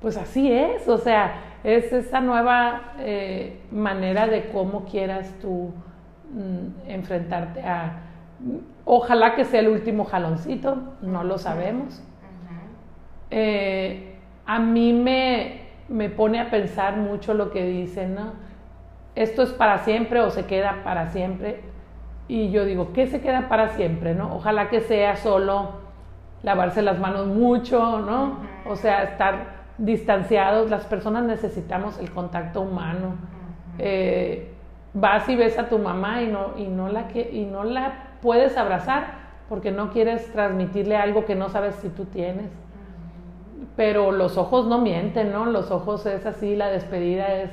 pues 0.00 0.16
así 0.16 0.50
es. 0.50 0.88
O 0.88 0.98
sea, 0.98 1.34
es 1.64 1.92
esa 1.94 2.20
nueva 2.20 2.92
eh, 2.98 3.58
manera 3.72 4.26
de 4.26 4.50
cómo 4.50 4.84
quieras 4.84 5.34
tú 5.40 5.72
mm, 6.32 6.90
enfrentarte 6.90 7.62
a... 7.62 8.02
Ojalá 8.84 9.34
que 9.34 9.46
sea 9.46 9.60
el 9.60 9.68
último 9.68 10.04
jaloncito, 10.04 10.76
no 11.00 11.24
lo 11.24 11.38
sabemos. 11.38 12.02
eh, 13.30 14.10
a 14.46 14.58
mí 14.58 14.92
me, 14.92 15.62
me 15.88 16.10
pone 16.10 16.38
a 16.38 16.50
pensar 16.50 16.98
mucho 16.98 17.32
lo 17.32 17.50
que 17.50 17.64
dicen, 17.64 18.14
¿no? 18.14 18.32
Esto 19.14 19.42
es 19.42 19.52
para 19.52 19.78
siempre 19.78 20.20
o 20.20 20.28
se 20.28 20.44
queda 20.44 20.82
para 20.84 21.08
siempre. 21.08 21.62
Y 22.28 22.50
yo 22.50 22.66
digo, 22.66 22.92
¿qué 22.92 23.06
se 23.06 23.22
queda 23.22 23.48
para 23.48 23.70
siempre, 23.70 24.14
no? 24.14 24.34
Ojalá 24.36 24.68
que 24.68 24.80
sea 24.80 25.16
solo 25.16 25.84
lavarse 26.42 26.82
las 26.82 26.98
manos 26.98 27.26
mucho, 27.26 28.00
¿no? 28.00 28.40
O 28.66 28.76
sea, 28.76 29.02
estar 29.04 29.53
distanciados. 29.78 30.70
Las 30.70 30.84
personas 30.84 31.24
necesitamos 31.24 31.98
el 31.98 32.10
contacto 32.10 32.60
humano. 32.60 33.16
Eh, 33.78 34.52
vas 34.92 35.28
y 35.28 35.36
ves 35.36 35.58
a 35.58 35.68
tu 35.68 35.78
mamá 35.78 36.22
y 36.22 36.28
no, 36.28 36.56
y, 36.56 36.66
no 36.68 36.88
la, 36.88 37.06
y 37.12 37.48
no 37.50 37.64
la 37.64 38.16
puedes 38.22 38.56
abrazar 38.56 39.24
porque 39.48 39.70
no 39.70 39.90
quieres 39.90 40.32
transmitirle 40.32 40.96
algo 40.96 41.24
que 41.24 41.34
no 41.34 41.48
sabes 41.48 41.74
si 41.76 41.88
tú 41.88 42.06
tienes 42.06 42.50
pero 43.76 44.12
los 44.12 44.38
ojos 44.38 44.66
no 44.66 44.80
mienten, 44.80 45.32
¿no? 45.32 45.46
Los 45.46 45.70
ojos 45.70 46.06
es 46.06 46.26
así, 46.26 46.54
la 46.54 46.68
despedida 46.68 47.34
es 47.34 47.50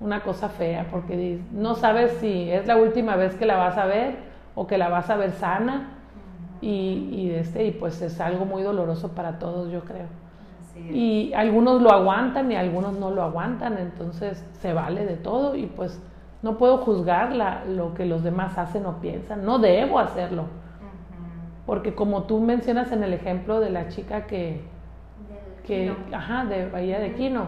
una 0.00 0.22
cosa 0.22 0.48
fea, 0.48 0.86
porque 0.90 1.40
no 1.52 1.74
sabes 1.74 2.12
si 2.20 2.50
es 2.50 2.66
la 2.66 2.76
última 2.76 3.16
vez 3.16 3.34
que 3.34 3.44
la 3.44 3.56
vas 3.56 3.76
a 3.76 3.84
ver 3.84 4.16
o 4.54 4.66
que 4.66 4.78
la 4.78 4.88
vas 4.88 5.10
a 5.10 5.16
ver 5.16 5.32
sana, 5.32 5.96
y, 6.62 7.08
y, 7.12 7.30
este, 7.30 7.64
y 7.64 7.70
pues 7.70 8.00
es 8.02 8.20
algo 8.20 8.44
muy 8.44 8.62
doloroso 8.62 9.12
para 9.12 9.38
todos, 9.38 9.70
yo 9.70 9.80
creo. 9.80 10.06
Y 10.88 11.32
algunos 11.34 11.82
lo 11.82 11.90
aguantan 11.90 12.50
y 12.50 12.56
algunos 12.56 12.98
no 12.98 13.10
lo 13.10 13.22
aguantan, 13.22 13.78
entonces 13.78 14.44
se 14.60 14.72
vale 14.72 15.04
de 15.06 15.16
todo 15.16 15.54
y 15.54 15.66
pues 15.66 16.02
no 16.42 16.56
puedo 16.58 16.78
juzgar 16.78 17.32
la, 17.32 17.64
lo 17.64 17.94
que 17.94 18.06
los 18.06 18.22
demás 18.22 18.56
hacen 18.58 18.86
o 18.86 19.00
piensan, 19.00 19.44
no 19.44 19.58
debo 19.58 19.98
hacerlo. 19.98 20.46
Porque 21.66 21.94
como 21.94 22.24
tú 22.24 22.40
mencionas 22.40 22.90
en 22.92 23.02
el 23.02 23.12
ejemplo 23.12 23.60
de 23.60 23.70
la 23.70 23.88
chica 23.88 24.26
que, 24.26 24.62
que, 25.64 25.94
ajá, 26.12 26.44
de 26.46 26.68
Bahía 26.68 26.98
de 26.98 27.14
Quino. 27.14 27.46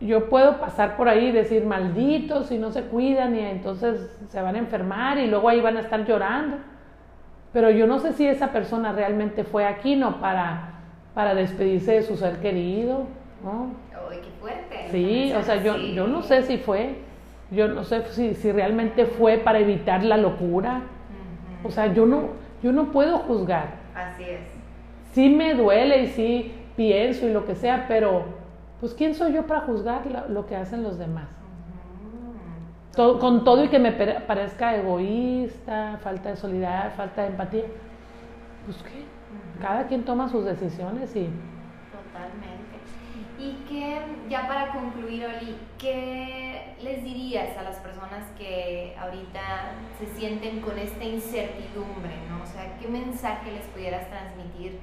Yo 0.00 0.30
puedo 0.30 0.58
pasar 0.60 0.96
por 0.96 1.08
ahí 1.08 1.26
y 1.26 1.32
decir 1.32 1.66
malditos 1.66 2.46
si 2.46 2.56
no 2.56 2.70
se 2.70 2.84
cuidan 2.84 3.36
y 3.36 3.40
entonces 3.40 4.10
se 4.28 4.40
van 4.40 4.54
a 4.54 4.58
enfermar 4.58 5.18
y 5.18 5.26
luego 5.26 5.48
ahí 5.50 5.60
van 5.60 5.76
a 5.76 5.80
estar 5.80 6.06
llorando. 6.06 6.56
Pero 7.52 7.70
yo 7.70 7.86
no 7.86 7.98
sé 7.98 8.12
si 8.12 8.26
esa 8.26 8.52
persona 8.52 8.92
realmente 8.92 9.44
fue 9.44 9.66
a 9.66 9.78
Quino 9.80 10.20
para, 10.20 10.69
para 11.20 11.34
despedirse 11.34 11.92
de 11.92 12.02
su 12.02 12.16
ser 12.16 12.38
querido, 12.38 13.04
¿no? 13.44 13.72
qué 14.08 14.30
fuerte! 14.40 14.88
Sí, 14.90 15.34
o 15.36 15.42
sea, 15.42 15.62
yo, 15.62 15.76
yo 15.76 16.06
no 16.06 16.22
sé 16.22 16.44
si 16.44 16.56
fue, 16.56 16.94
yo 17.50 17.68
no 17.68 17.84
sé 17.84 18.06
si, 18.06 18.34
si 18.34 18.50
realmente 18.50 19.04
fue 19.04 19.36
para 19.36 19.58
evitar 19.58 20.02
la 20.02 20.16
locura. 20.16 20.80
O 21.62 21.70
sea, 21.70 21.92
yo 21.92 22.06
no, 22.06 22.28
yo 22.62 22.72
no 22.72 22.90
puedo 22.90 23.18
juzgar. 23.18 23.74
Así 23.94 24.22
es. 24.22 24.40
Sí 25.12 25.28
me 25.28 25.52
duele 25.52 26.04
y 26.04 26.06
sí 26.06 26.54
pienso 26.74 27.26
y 27.26 27.34
lo 27.34 27.44
que 27.44 27.54
sea, 27.54 27.84
pero 27.86 28.24
pues 28.80 28.94
¿quién 28.94 29.14
soy 29.14 29.34
yo 29.34 29.46
para 29.46 29.60
juzgar 29.60 30.26
lo, 30.30 30.46
que 30.46 30.56
hacen 30.56 30.82
los 30.82 30.98
demás? 30.98 31.28
con 32.96 33.44
todo 33.44 33.64
y 33.64 33.68
que 33.68 33.78
me 33.78 33.92
parezca 33.92 34.74
egoísta, 34.74 35.98
falta 36.02 36.30
de 36.30 36.36
solidaridad, 36.36 36.94
falta 36.94 37.22
de 37.22 37.28
empatía, 37.28 37.64
pues 38.64 38.78
qué, 38.82 39.04
cada 39.60 39.86
quien 39.86 40.04
toma 40.04 40.28
sus 40.28 40.44
decisiones 40.44 41.14
y... 41.16 41.28
Totalmente. 41.90 42.78
Y 43.38 43.52
que, 43.68 43.98
ya 44.28 44.46
para 44.46 44.72
concluir, 44.72 45.24
Oli, 45.24 45.56
¿qué 45.78 46.74
les 46.82 47.02
dirías 47.02 47.56
a 47.56 47.62
las 47.62 47.76
personas 47.76 48.26
que 48.38 48.94
ahorita 48.98 49.40
se 49.98 50.06
sienten 50.18 50.60
con 50.60 50.78
esta 50.78 51.04
incertidumbre, 51.04 52.16
¿no? 52.28 52.42
O 52.42 52.46
sea, 52.46 52.76
¿qué 52.78 52.88
mensaje 52.88 53.52
les 53.52 53.66
pudieras 53.66 54.08
transmitir? 54.08 54.78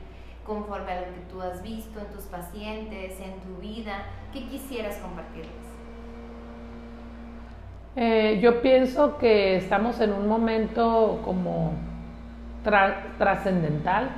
conforme 0.48 0.94
a 0.94 1.02
lo 1.02 1.08
que 1.08 1.20
tú 1.30 1.42
has 1.42 1.62
visto 1.62 2.00
en 2.00 2.08
tus 2.08 2.24
pacientes, 2.24 3.20
en 3.20 3.34
tu 3.42 3.62
vida? 3.62 4.06
¿Qué 4.32 4.48
quisieras 4.48 4.96
compartirles? 4.96 5.52
Eh, 7.98 8.40
yo 8.42 8.62
pienso 8.62 9.18
que 9.18 9.58
estamos 9.58 10.00
en 10.00 10.14
un 10.14 10.28
momento 10.28 11.20
como 11.26 11.74
trascendental. 13.18 14.10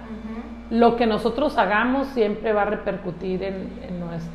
Lo 0.69 0.95
que 0.95 1.07
nosotros 1.07 1.57
hagamos 1.57 2.07
siempre 2.07 2.53
va 2.53 2.63
a 2.63 2.65
repercutir 2.65 3.43
en, 3.43 3.69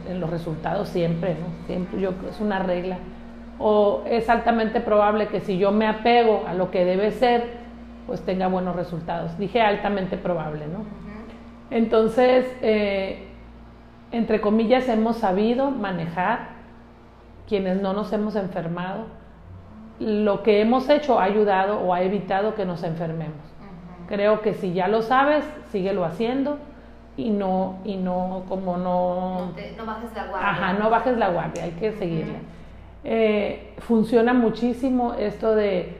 en, 0.08 0.20
los 0.20 0.30
resultados, 0.30 0.88
siempre, 0.88 1.34
¿no? 1.34 1.66
Siempre, 1.66 2.00
yo 2.00 2.12
es 2.28 2.40
una 2.40 2.58
regla. 2.58 2.98
O 3.58 4.02
es 4.06 4.28
altamente 4.28 4.80
probable 4.80 5.28
que 5.28 5.40
si 5.40 5.58
yo 5.58 5.70
me 5.70 5.86
apego 5.86 6.44
a 6.46 6.54
lo 6.54 6.70
que 6.70 6.84
debe 6.84 7.12
ser, 7.12 7.58
pues 8.06 8.20
tenga 8.22 8.48
buenos 8.48 8.74
resultados. 8.74 9.38
Dije 9.38 9.60
altamente 9.60 10.16
probable, 10.16 10.66
¿no? 10.66 10.84
Entonces, 11.70 12.46
eh, 12.62 13.28
entre 14.12 14.40
comillas, 14.40 14.88
hemos 14.88 15.18
sabido 15.18 15.70
manejar, 15.70 16.54
quienes 17.48 17.80
no 17.80 17.92
nos 17.92 18.12
hemos 18.12 18.36
enfermado, 18.36 19.06
lo 19.98 20.42
que 20.42 20.60
hemos 20.60 20.88
hecho 20.88 21.18
ha 21.18 21.24
ayudado 21.24 21.80
o 21.80 21.94
ha 21.94 22.02
evitado 22.02 22.54
que 22.54 22.64
nos 22.64 22.82
enfermemos. 22.82 23.53
Creo 24.08 24.40
que 24.42 24.54
si 24.54 24.72
ya 24.72 24.88
lo 24.88 25.02
sabes, 25.02 25.44
síguelo 25.70 26.04
haciendo 26.04 26.58
y 27.16 27.30
no, 27.30 27.78
y 27.84 27.96
no 27.96 28.44
como 28.48 28.76
no... 28.76 29.52
No, 29.76 29.86
bajes 29.86 30.14
la 30.14 30.26
guardia. 30.26 30.50
Ajá, 30.50 30.72
no 30.74 30.90
bajes 30.90 31.16
la 31.16 31.28
guardia, 31.30 31.64
hay 31.64 31.70
que 31.72 31.92
seguirla. 31.92 32.38
Eh, 33.04 33.74
funciona 33.78 34.32
muchísimo 34.32 35.14
esto 35.14 35.54
de 35.54 35.98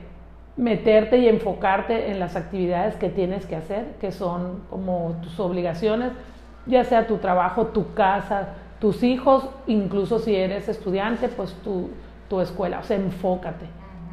meterte 0.57 1.17
y 1.17 1.27
enfocarte 1.27 2.09
en 2.11 2.19
las 2.19 2.35
actividades 2.35 2.95
que 2.95 3.09
tienes 3.09 3.45
que 3.45 3.55
hacer, 3.55 3.95
que 3.99 4.11
son 4.11 4.63
como 4.69 5.17
tus 5.21 5.39
obligaciones, 5.39 6.11
ya 6.65 6.83
sea 6.83 7.07
tu 7.07 7.17
trabajo, 7.17 7.67
tu 7.67 7.93
casa, 7.93 8.49
tus 8.79 9.03
hijos, 9.03 9.49
incluso 9.67 10.19
si 10.19 10.35
eres 10.35 10.67
estudiante, 10.67 11.27
pues 11.27 11.53
tu, 11.63 11.89
tu 12.29 12.41
escuela, 12.41 12.79
o 12.79 12.83
sea, 12.83 12.97
enfócate. 12.97 13.65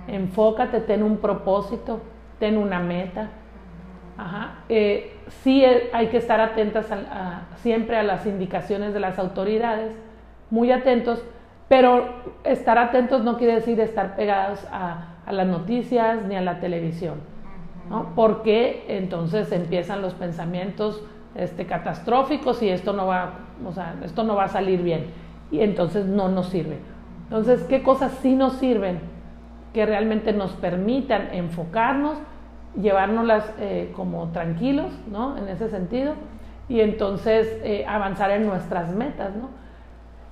Enfócate, 0.09 0.81
ten 0.81 1.03
un 1.03 1.19
propósito, 1.19 2.01
ten 2.39 2.59
una 2.59 2.81
meta. 2.81 3.31
Ajá. 4.17 4.59
Eh, 4.69 5.17
sí 5.43 5.65
eh, 5.65 5.91
hay 5.93 6.09
que 6.09 6.19
estar 6.19 6.41
atentas 6.41 6.87
siempre 7.57 7.97
a 7.97 8.03
las 8.03 8.27
indicaciones 8.27 8.93
de 8.93 9.01
las 9.01 9.19
autoridades, 9.19 9.97
muy 10.51 10.71
atentos, 10.71 11.25
pero 11.69 12.09
estar 12.45 12.79
atentos 12.79 13.25
no 13.25 13.39
quiere 13.39 13.55
decir 13.55 13.81
estar 13.81 14.15
pegados 14.17 14.67
a, 14.71 15.09
las 15.31 15.47
noticias 15.47 16.25
ni 16.27 16.37
a 16.37 16.43
la 16.43 16.61
televisión, 16.61 17.15
¿no? 17.89 18.13
porque 18.15 18.85
entonces 18.89 19.51
empiezan 19.53 20.03
los 20.03 20.13
pensamientos 20.15 21.03
este, 21.35 21.65
catastróficos 21.65 22.63
y 22.63 22.69
esto 22.69 22.93
no 22.93 23.07
va, 23.07 23.35
o 23.65 23.73
sea, 23.73 23.95
esto 24.05 24.25
no 24.25 24.35
va 24.35 24.45
a 24.45 24.49
salir 24.49 24.83
bien 24.83 25.07
y 25.51 25.61
entonces 25.61 26.05
no 26.05 26.29
nos 26.29 26.49
sirve. 26.49 26.79
Entonces, 27.25 27.63
¿qué 27.63 27.83
cosas 27.83 28.13
sí 28.21 28.35
nos 28.35 28.55
sirven 28.55 29.01
que 29.73 29.87
realmente 29.87 30.33
nos 30.33 30.53
permitan 30.53 31.29
enfocarnos, 31.33 32.19
llevárnoslas 32.81 33.53
eh, 33.59 33.93
como 33.95 34.29
tranquilos, 34.29 34.93
¿no? 35.11 35.37
En 35.37 35.49
ese 35.49 35.69
sentido, 35.69 36.15
y 36.69 36.81
entonces 36.81 37.61
eh, 37.63 37.85
avanzar 37.87 38.31
en 38.31 38.47
nuestras 38.47 38.95
metas, 38.95 39.35
¿no? 39.37 39.51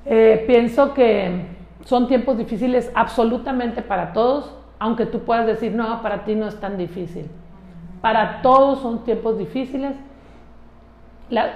Eh, 0.07 0.45
pienso 0.47 0.95
que 0.95 1.47
son 1.85 2.09
tiempos 2.09 2.39
difíciles 2.39 2.91
absolutamente 2.95 3.83
para 3.83 4.13
todos, 4.13 4.55
aunque 4.79 5.07
tú 5.07 5.21
puedas 5.21 5.47
decir, 5.47 5.73
no, 5.73 6.01
para 6.03 6.25
ti 6.25 6.35
no 6.35 6.49
es 6.49 6.59
tan 6.59 6.79
difícil. 6.79 7.27
Para 8.01 8.41
todos 8.41 8.81
son 8.81 9.05
tiempos 9.05 9.37
difíciles. 9.39 9.95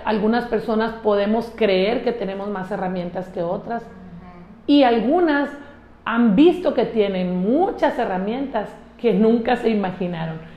algunas 0.05 0.45
personas 0.45 0.93
podemos 1.03 1.51
creer 1.57 2.05
que 2.05 2.13
tenemos 2.13 2.49
más 2.49 2.71
herramientas 2.71 3.29
que 3.31 3.43
otras 3.43 3.83
y 4.67 4.83
algunas 4.83 5.51
han 6.05 6.37
visto 6.37 6.75
que 6.75 6.85
tienen 6.85 7.41
muchas 7.41 7.99
herramientas 7.99 8.69
que 8.99 9.15
nunca 9.15 9.57
se 9.57 9.71
imaginaron. 9.71 10.54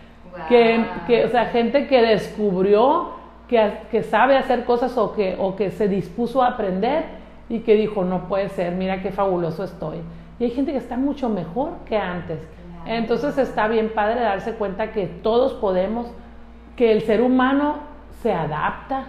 Que, 0.48 1.24
o 1.26 1.30
sea, 1.30 1.46
gente 1.48 1.88
que 1.88 2.02
descubrió 2.02 3.12
que, 3.48 3.80
que, 3.92 4.04
sabe 4.04 4.38
hacer 4.38 4.66
cosas 4.66 4.98
o 4.98 5.14
que, 5.14 5.36
o 5.40 5.56
que 5.56 5.72
se 5.72 5.88
dispuso 5.88 6.44
a 6.44 6.50
aprender 6.50 7.06
y 7.50 7.60
que 7.60 7.76
dijo, 7.76 8.04
no 8.04 8.28
puede 8.28 8.50
ser, 8.50 8.74
mira 8.74 9.02
qué 9.02 9.12
fabuloso 9.12 9.64
estoy. 9.64 9.98
Y 10.40 10.46
hay 10.46 10.52
gente 10.52 10.72
que 10.72 10.78
está 10.78 10.98
mucho 10.98 11.30
mejor 11.30 11.72
que 11.86 11.98
antes. 11.98 12.40
Entonces 12.86 13.38
está 13.38 13.68
bien 13.68 13.92
padre 13.94 14.22
darse 14.22 14.54
cuenta 14.54 14.92
que 14.92 15.08
todos 15.08 15.54
podemos, 15.54 16.08
que 16.76 16.92
el 16.92 17.02
ser 17.02 17.22
humano 17.22 17.80
se 18.22 18.32
adapta, 18.32 19.08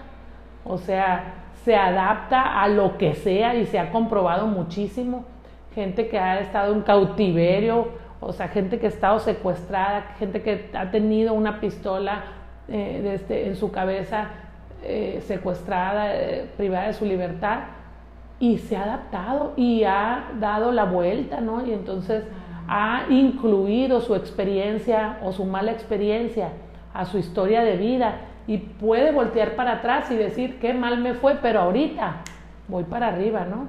o 0.64 0.78
sea, 0.78 1.34
se 1.64 1.76
adapta 1.76 2.60
a 2.60 2.68
lo 2.68 2.98
que 2.98 3.14
sea 3.14 3.54
y 3.54 3.66
se 3.66 3.78
ha 3.78 3.90
comprobado 3.90 4.46
muchísimo. 4.46 5.24
Gente 5.74 6.08
que 6.08 6.18
ha 6.18 6.40
estado 6.40 6.74
en 6.74 6.82
cautiverio, 6.82 7.88
o 8.20 8.32
sea, 8.32 8.48
gente 8.48 8.78
que 8.78 8.86
ha 8.86 8.88
estado 8.90 9.20
secuestrada, 9.20 10.14
gente 10.18 10.42
que 10.42 10.70
ha 10.74 10.90
tenido 10.90 11.34
una 11.34 11.60
pistola 11.60 12.24
eh, 12.68 13.12
este, 13.14 13.46
en 13.46 13.56
su 13.56 13.70
cabeza 13.70 14.28
eh, 14.82 15.22
secuestrada, 15.26 16.14
eh, 16.14 16.50
privada 16.56 16.88
de 16.88 16.92
su 16.94 17.04
libertad, 17.04 17.60
y 18.40 18.58
se 18.58 18.76
ha 18.76 18.84
adaptado 18.84 19.52
y 19.56 19.84
ha 19.84 20.30
dado 20.38 20.70
la 20.72 20.84
vuelta, 20.84 21.40
¿no? 21.40 21.66
Y 21.66 21.72
entonces 21.72 22.24
ha 22.68 23.04
incluido 23.08 24.00
su 24.00 24.14
experiencia 24.14 25.18
o 25.22 25.32
su 25.32 25.44
mala 25.44 25.72
experiencia 25.72 26.50
a 26.94 27.04
su 27.04 27.18
historia 27.18 27.62
de 27.62 27.76
vida 27.76 28.20
y 28.46 28.58
puede 28.58 29.12
voltear 29.12 29.56
para 29.56 29.74
atrás 29.74 30.10
y 30.10 30.16
decir, 30.16 30.58
qué 30.60 30.74
mal 30.74 30.98
me 30.98 31.14
fue, 31.14 31.36
pero 31.42 31.60
ahorita 31.60 32.18
voy 32.68 32.84
para 32.84 33.08
arriba, 33.08 33.44
¿no? 33.44 33.66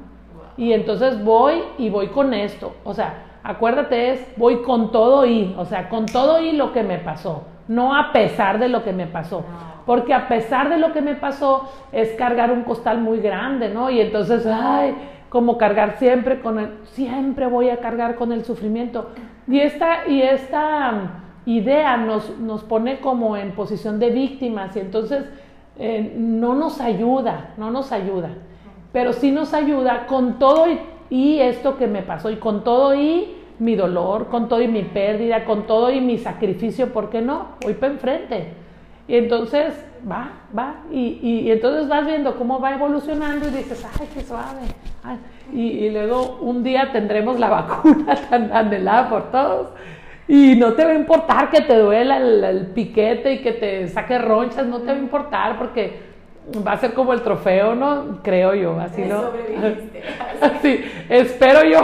Y 0.57 0.73
entonces 0.73 1.23
voy 1.23 1.61
y 1.77 1.89
voy 1.89 2.07
con 2.07 2.33
esto. 2.33 2.75
O 2.83 2.93
sea, 2.93 3.28
acuérdate 3.43 4.11
es, 4.11 4.27
voy 4.37 4.61
con 4.61 4.91
todo 4.91 5.25
y, 5.25 5.55
o 5.57 5.65
sea, 5.65 5.89
con 5.89 6.05
todo 6.05 6.41
y 6.41 6.53
lo 6.53 6.73
que 6.73 6.83
me 6.83 6.97
pasó, 6.97 7.43
no 7.67 7.95
a 7.95 8.11
pesar 8.11 8.59
de 8.59 8.69
lo 8.69 8.83
que 8.83 8.93
me 8.93 9.07
pasó. 9.07 9.43
Porque 9.85 10.13
a 10.13 10.27
pesar 10.27 10.69
de 10.69 10.77
lo 10.77 10.93
que 10.93 11.01
me 11.01 11.15
pasó, 11.15 11.67
es 11.91 12.11
cargar 12.11 12.51
un 12.51 12.63
costal 12.63 12.99
muy 12.99 13.19
grande, 13.21 13.69
¿no? 13.69 13.89
Y 13.89 13.99
entonces, 13.99 14.45
ay, 14.45 14.95
como 15.29 15.57
cargar 15.57 15.97
siempre 15.97 16.41
con 16.41 16.59
el, 16.59 16.69
siempre 16.91 17.47
voy 17.47 17.69
a 17.69 17.77
cargar 17.77 18.15
con 18.15 18.31
el 18.31 18.45
sufrimiento. 18.45 19.09
Y 19.47 19.59
esta, 19.59 20.07
y 20.07 20.21
esta 20.21 21.23
idea 21.45 21.97
nos, 21.97 22.37
nos 22.37 22.63
pone 22.63 22.99
como 22.99 23.35
en 23.35 23.51
posición 23.53 23.99
de 23.99 24.11
víctimas 24.11 24.75
y 24.75 24.79
entonces 24.79 25.25
eh, 25.77 26.13
no 26.15 26.53
nos 26.53 26.81
ayuda, 26.81 27.53
no 27.57 27.71
nos 27.71 27.91
ayuda. 27.91 28.29
Pero 28.91 29.13
sí 29.13 29.31
nos 29.31 29.53
ayuda 29.53 30.07
con 30.07 30.37
todo 30.39 30.69
y, 30.69 30.79
esto 31.11 31.77
que 31.77 31.87
me 31.87 32.01
pasó 32.01 32.29
y 32.29 32.37
con 32.37 32.63
todo 32.63 32.95
y 32.95 33.35
mi 33.59 33.75
dolor, 33.75 34.27
con 34.27 34.47
todo 34.47 34.61
y 34.61 34.67
mi 34.67 34.83
pérdida, 34.83 35.45
con 35.45 35.67
todo 35.67 35.91
y 35.91 36.01
mi 36.01 36.17
sacrificio, 36.17 36.93
¿por 36.93 37.09
qué 37.09 37.21
no? 37.21 37.49
Voy 37.61 37.73
para 37.73 37.93
enfrente. 37.93 38.53
Y 39.07 39.15
entonces 39.15 39.73
va, 40.09 40.31
va, 40.57 40.83
y, 40.91 41.19
y, 41.21 41.51
entonces 41.51 41.87
vas 41.87 42.05
viendo 42.05 42.37
cómo 42.37 42.59
va 42.59 42.75
evolucionando 42.75 43.47
y 43.47 43.51
dices, 43.51 43.85
ay, 43.99 44.07
qué 44.13 44.21
suave. 44.21 44.61
y, 45.51 45.61
y, 45.61 45.89
luego 45.89 46.37
un 46.41 46.63
día 46.63 46.91
tendremos 46.91 47.39
la 47.39 47.49
vacuna 47.49 48.15
tan 48.29 48.53
anhelada 48.53 49.09
por 49.09 49.31
todos 49.31 49.69
y 50.29 50.55
no 50.55 50.73
te 50.73 50.85
va 50.85 50.91
a 50.91 50.95
importar 50.95 51.49
que 51.49 51.61
te 51.61 51.75
duela 51.75 52.17
el, 52.17 52.67
piquete 52.67 53.33
y 53.33 53.41
que 53.41 53.53
te 53.53 53.87
saque 53.87 54.19
ronchas, 54.19 54.67
no 54.67 54.77
te 54.81 54.85
va 54.85 54.93
a 54.93 54.97
importar 54.99 55.57
porque 55.57 56.08
va 56.65 56.73
a 56.73 56.77
ser 56.77 56.93
como 56.93 57.13
el 57.13 57.21
trofeo, 57.21 57.75
¿no? 57.75 58.19
Creo 58.23 58.55
yo, 58.55 58.79
así 58.79 59.03
no. 59.03 59.31
sí, 60.61 60.83
espero 61.09 61.63
yo, 61.63 61.81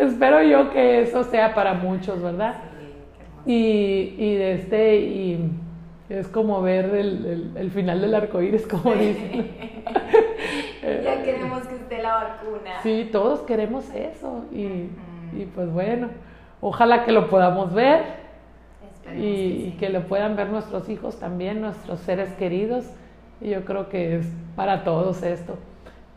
espero 0.00 0.42
yo 0.42 0.70
que 0.70 1.02
eso 1.02 1.24
sea 1.24 1.54
para 1.54 1.74
muchos, 1.74 2.22
¿verdad? 2.22 2.54
y, 3.46 4.14
y 4.18 4.34
de 4.36 4.52
este, 4.54 4.96
y 4.96 5.50
es 6.08 6.28
como 6.28 6.62
ver 6.62 6.86
el, 6.94 7.52
el, 7.56 7.70
final 7.70 8.00
del 8.00 8.14
arco 8.14 8.42
iris, 8.42 8.66
como 8.66 8.92
dicen. 8.94 9.50
ya 10.82 11.22
queremos 11.22 11.66
que 11.66 11.74
esté 11.76 12.02
la 12.02 12.14
vacuna. 12.14 12.82
Sí, 12.82 13.08
todos 13.10 13.40
queremos 13.40 13.88
eso. 13.94 14.44
Y, 14.52 14.90
y 15.36 15.50
pues 15.54 15.70
bueno. 15.72 16.08
Ojalá 16.60 17.04
que 17.04 17.12
lo 17.12 17.28
podamos 17.28 17.72
ver 17.74 18.02
y, 19.14 19.72
que, 19.78 19.88
lo 19.90 20.02
puedan 20.02 20.36
ver 20.36 20.48
nuestros 20.48 20.88
hijos 20.88 21.18
también, 21.18 21.60
nuestros 21.60 22.00
seres 22.00 22.32
queridos. 22.34 22.84
Y 23.40 23.50
yo 23.50 23.64
creo 23.64 23.88
que 23.88 24.18
es 24.18 24.26
para 24.54 24.84
todos 24.84 25.22
esto. 25.22 25.58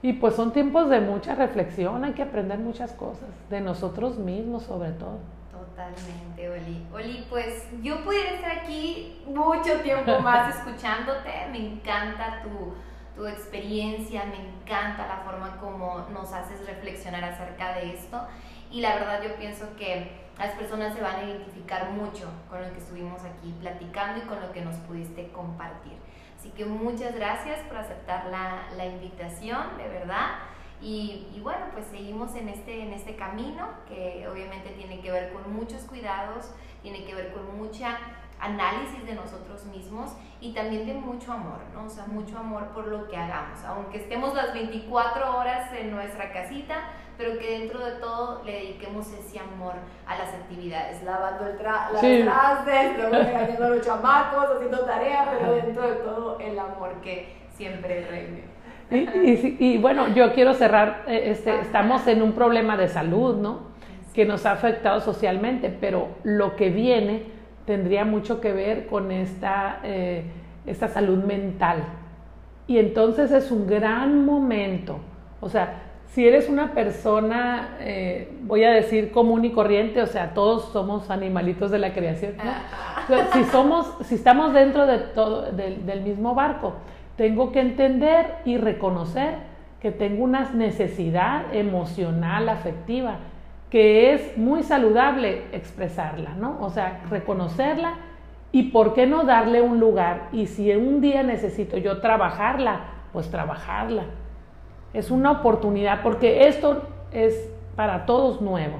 Y 0.01 0.13
pues 0.13 0.35
son 0.35 0.53
tiempos 0.53 0.89
de 0.89 1.01
mucha 1.01 1.35
reflexión, 1.35 2.05
hay 2.05 2.13
que 2.13 2.23
aprender 2.23 2.57
muchas 2.57 2.93
cosas, 2.93 3.27
de 3.49 3.59
nosotros 3.59 4.17
mismos 4.17 4.63
sobre 4.63 4.91
todo. 4.91 5.19
Totalmente, 5.51 6.49
Oli. 6.49 6.85
Oli, 6.93 7.25
pues 7.29 7.67
yo 7.81 8.03
pudiera 8.05 8.31
estar 8.31 8.59
aquí 8.59 9.21
mucho 9.27 9.73
tiempo 9.83 10.19
más 10.23 10.55
escuchándote, 10.55 11.29
me 11.51 11.73
encanta 11.73 12.41
tu, 12.43 12.73
tu 13.19 13.27
experiencia, 13.27 14.23
me 14.25 14.37
encanta 14.37 15.05
la 15.05 15.17
forma 15.25 15.57
como 15.57 16.05
nos 16.13 16.31
haces 16.31 16.65
reflexionar 16.65 17.25
acerca 17.25 17.73
de 17.73 17.93
esto 17.93 18.21
y 18.71 18.81
la 18.81 18.95
verdad 18.95 19.21
yo 19.21 19.35
pienso 19.35 19.65
que 19.77 20.11
las 20.37 20.51
personas 20.53 20.95
se 20.95 21.01
van 21.01 21.17
a 21.17 21.23
identificar 21.23 21.91
mucho 21.91 22.29
con 22.49 22.61
lo 22.61 22.71
que 22.71 22.79
estuvimos 22.79 23.21
aquí 23.25 23.53
platicando 23.59 24.23
y 24.23 24.27
con 24.27 24.39
lo 24.39 24.51
que 24.53 24.61
nos 24.61 24.75
pudiste 24.77 25.29
compartir. 25.33 25.97
Así 26.39 26.51
que 26.51 26.63
muchas 26.63 27.13
gracias 27.15 27.59
por 27.67 27.75
aceptar 27.75 28.27
la, 28.27 28.69
la 28.77 28.85
invitación, 28.85 29.77
de 29.77 29.89
verdad. 29.89 30.39
Y, 30.81 31.27
y, 31.35 31.41
bueno, 31.41 31.65
pues 31.73 31.85
seguimos 31.87 32.33
en 32.35 32.47
este, 32.47 32.81
en 32.81 32.93
este 32.93 33.17
camino 33.17 33.67
que 33.89 34.25
obviamente 34.25 34.69
tiene 34.69 35.01
que 35.01 35.11
ver 35.11 35.33
con 35.33 35.53
muchos 35.53 35.81
cuidados, 35.83 36.53
tiene 36.81 37.03
que 37.03 37.13
ver 37.13 37.33
con 37.33 37.57
mucha 37.57 37.99
análisis 38.39 39.05
de 39.05 39.15
nosotros 39.15 39.65
mismos 39.65 40.15
y 40.41 40.53
también 40.53 40.85
de 40.85 40.93
mucho 40.93 41.33
amor, 41.33 41.59
¿no? 41.73 41.85
O 41.85 41.89
sea, 41.89 42.05
mucho 42.05 42.37
amor 42.37 42.67
por 42.73 42.87
lo 42.87 43.07
que 43.07 43.17
hagamos. 43.17 43.63
Aunque 43.65 43.97
estemos 43.97 44.33
las 44.33 44.53
24 44.53 45.37
horas 45.37 45.71
en 45.73 45.91
nuestra 45.91 46.31
casita, 46.31 46.75
pero 47.17 47.37
que 47.37 47.59
dentro 47.59 47.83
de 47.83 47.91
todo 47.93 48.41
le 48.45 48.53
dediquemos 48.53 49.11
ese 49.11 49.39
amor 49.39 49.73
a 50.07 50.17
las 50.17 50.33
actividades, 50.33 51.03
lavando 51.03 51.47
el 51.47 51.57
tra 51.57 51.89
las 51.91 52.01
trastes, 52.01 52.97
luego 52.97 53.11
regañando 53.25 53.65
a 53.65 53.69
los 53.69 53.85
chamacos, 53.85 54.45
haciendo 54.55 54.85
tareas, 54.85 55.27
pero 55.37 55.55
dentro 55.55 55.89
de 55.89 55.95
todo 55.95 56.39
el 56.39 56.57
amor 56.57 57.01
que 57.01 57.35
siempre 57.51 58.07
reine. 58.09 58.43
Y, 58.91 59.57
y, 59.59 59.77
bueno, 59.77 60.07
yo 60.15 60.33
quiero 60.33 60.53
cerrar, 60.55 61.03
eh, 61.07 61.23
este, 61.25 61.59
estamos 61.59 62.07
en 62.07 62.23
un 62.23 62.31
problema 62.31 62.75
de 62.75 62.87
salud, 62.87 63.35
¿no? 63.35 63.69
Que 64.15 64.25
nos 64.25 64.47
ha 64.47 64.53
afectado 64.53 64.99
socialmente, 64.99 65.69
pero 65.69 66.07
lo 66.23 66.55
que 66.55 66.69
viene 66.69 67.38
tendría 67.69 68.03
mucho 68.03 68.41
que 68.41 68.51
ver 68.51 68.87
con 68.87 69.11
esta, 69.11 69.79
eh, 69.83 70.23
esta 70.65 70.87
salud 70.87 71.23
mental. 71.23 71.83
Y 72.65 72.79
entonces 72.79 73.31
es 73.31 73.51
un 73.51 73.67
gran 73.67 74.25
momento, 74.25 74.97
o 75.39 75.49
sea, 75.49 75.83
si 76.07 76.27
eres 76.27 76.49
una 76.49 76.73
persona, 76.73 77.77
eh, 77.81 78.27
voy 78.41 78.63
a 78.63 78.71
decir 78.71 79.11
común 79.11 79.45
y 79.45 79.51
corriente, 79.51 80.01
o 80.01 80.07
sea, 80.07 80.33
todos 80.33 80.71
somos 80.73 81.11
animalitos 81.11 81.69
de 81.69 81.77
la 81.77 81.93
creación, 81.93 82.33
si 83.33 83.43
somos, 83.43 83.93
si 84.01 84.15
estamos 84.15 84.51
dentro 84.55 84.87
de 84.87 84.97
todo, 84.97 85.51
del 85.51 86.01
mismo 86.01 86.33
barco, 86.33 86.73
tengo 87.17 87.51
que 87.51 87.59
entender 87.59 88.37
y 88.45 88.57
reconocer 88.57 89.35
que 89.79 89.91
tengo 89.91 90.23
una 90.23 90.49
necesidad 90.55 91.53
emocional, 91.53 92.49
afectiva, 92.49 93.19
que 93.69 94.13
es 94.13 94.37
muy 94.37 94.63
saludable 94.63 95.43
expresarla, 95.51 96.33
¿no? 96.35 96.57
O 96.61 96.69
sea, 96.69 97.01
reconocerla 97.09 97.95
y 98.51 98.71
por 98.71 98.93
qué 98.93 99.05
no 99.05 99.23
darle 99.23 99.61
un 99.61 99.79
lugar. 99.79 100.29
Y 100.31 100.47
si 100.47 100.71
un 100.71 101.01
día 101.01 101.21
necesito 101.23 101.77
yo 101.77 101.99
trabajarla, 102.01 102.81
pues 103.13 103.29
trabajarla. 103.29 104.05
Es 104.93 105.11
una 105.11 105.31
oportunidad 105.31 106.01
porque 106.01 106.47
esto 106.47 106.83
es 107.11 107.51
para 107.75 108.05
todos 108.05 108.41
nuevo. 108.41 108.79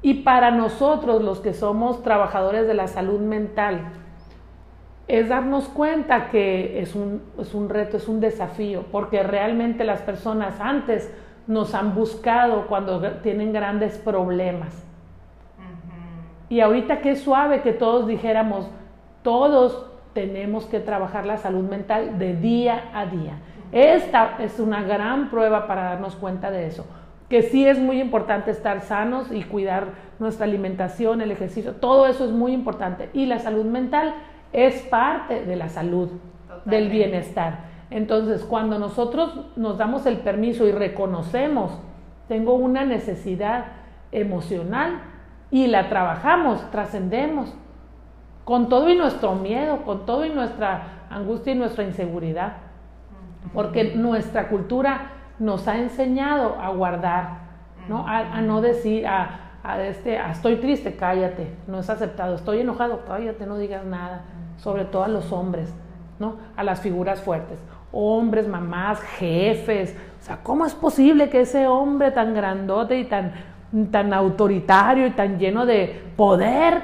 Y 0.00 0.14
para 0.22 0.50
nosotros, 0.50 1.22
los 1.22 1.40
que 1.40 1.52
somos 1.52 2.02
trabajadores 2.02 2.66
de 2.66 2.74
la 2.74 2.88
salud 2.88 3.20
mental, 3.20 3.92
es 5.06 5.28
darnos 5.28 5.68
cuenta 5.68 6.28
que 6.30 6.80
es 6.80 6.94
un, 6.94 7.22
es 7.38 7.54
un 7.54 7.68
reto, 7.68 7.98
es 7.98 8.08
un 8.08 8.20
desafío, 8.20 8.84
porque 8.90 9.22
realmente 9.22 9.84
las 9.84 10.00
personas 10.00 10.58
antes 10.60 11.12
nos 11.46 11.74
han 11.74 11.94
buscado 11.94 12.66
cuando 12.66 13.00
tienen 13.18 13.52
grandes 13.52 13.98
problemas. 13.98 14.86
Y 16.48 16.60
ahorita 16.60 17.00
qué 17.00 17.16
suave 17.16 17.62
que 17.62 17.72
todos 17.72 18.06
dijéramos, 18.06 18.68
todos 19.22 19.86
tenemos 20.12 20.66
que 20.66 20.80
trabajar 20.80 21.24
la 21.24 21.38
salud 21.38 21.64
mental 21.64 22.18
de 22.18 22.34
día 22.36 22.90
a 22.92 23.06
día. 23.06 23.38
Esta 23.72 24.36
es 24.38 24.60
una 24.60 24.82
gran 24.82 25.30
prueba 25.30 25.66
para 25.66 25.84
darnos 25.84 26.14
cuenta 26.14 26.50
de 26.50 26.66
eso, 26.66 26.84
que 27.30 27.42
sí 27.42 27.66
es 27.66 27.78
muy 27.78 28.00
importante 28.00 28.50
estar 28.50 28.82
sanos 28.82 29.32
y 29.32 29.44
cuidar 29.44 29.86
nuestra 30.18 30.44
alimentación, 30.44 31.22
el 31.22 31.30
ejercicio, 31.30 31.72
todo 31.76 32.06
eso 32.06 32.26
es 32.26 32.30
muy 32.30 32.52
importante. 32.52 33.08
Y 33.14 33.24
la 33.24 33.38
salud 33.38 33.64
mental 33.64 34.14
es 34.52 34.82
parte 34.82 35.46
de 35.46 35.56
la 35.56 35.70
salud, 35.70 36.10
del 36.66 36.90
bienestar. 36.90 37.71
Entonces, 37.94 38.42
cuando 38.44 38.78
nosotros 38.78 39.38
nos 39.56 39.76
damos 39.76 40.06
el 40.06 40.18
permiso 40.18 40.66
y 40.66 40.72
reconocemos, 40.72 41.78
tengo 42.26 42.54
una 42.54 42.86
necesidad 42.86 43.66
emocional 44.12 45.02
y 45.50 45.66
la 45.66 45.90
trabajamos, 45.90 46.70
trascendemos, 46.70 47.54
con 48.44 48.70
todo 48.70 48.88
y 48.88 48.96
nuestro 48.96 49.34
miedo, 49.34 49.82
con 49.84 50.06
todo 50.06 50.24
y 50.24 50.30
nuestra 50.30 51.06
angustia 51.10 51.52
y 51.52 51.56
nuestra 51.56 51.84
inseguridad, 51.84 52.54
porque 53.52 53.94
nuestra 53.94 54.48
cultura 54.48 55.10
nos 55.38 55.68
ha 55.68 55.76
enseñado 55.76 56.56
a 56.58 56.70
guardar, 56.70 57.40
¿no? 57.88 58.06
A, 58.08 58.40
no 58.40 58.62
decir, 58.62 59.06
a, 59.06 59.40
este, 59.82 60.16
estoy 60.16 60.56
triste, 60.56 60.96
cállate, 60.96 61.54
no 61.66 61.80
es 61.80 61.90
aceptado, 61.90 62.36
estoy 62.36 62.60
enojado, 62.60 63.02
cállate, 63.06 63.44
no 63.44 63.58
digas 63.58 63.84
nada, 63.84 64.22
sobre 64.56 64.86
todo 64.86 65.04
a 65.04 65.08
los 65.08 65.30
hombres, 65.30 65.74
¿no? 66.18 66.36
A 66.56 66.64
las 66.64 66.80
figuras 66.80 67.20
fuertes 67.20 67.58
hombres, 67.92 68.48
mamás, 68.48 69.00
jefes. 69.00 69.94
O 70.20 70.24
sea, 70.24 70.38
¿cómo 70.42 70.64
es 70.66 70.74
posible 70.74 71.28
que 71.28 71.42
ese 71.42 71.66
hombre 71.66 72.10
tan 72.10 72.34
grandote 72.34 72.98
y 72.98 73.04
tan, 73.04 73.32
tan 73.90 74.12
autoritario 74.12 75.06
y 75.06 75.10
tan 75.10 75.38
lleno 75.38 75.66
de 75.66 76.00
poder 76.16 76.82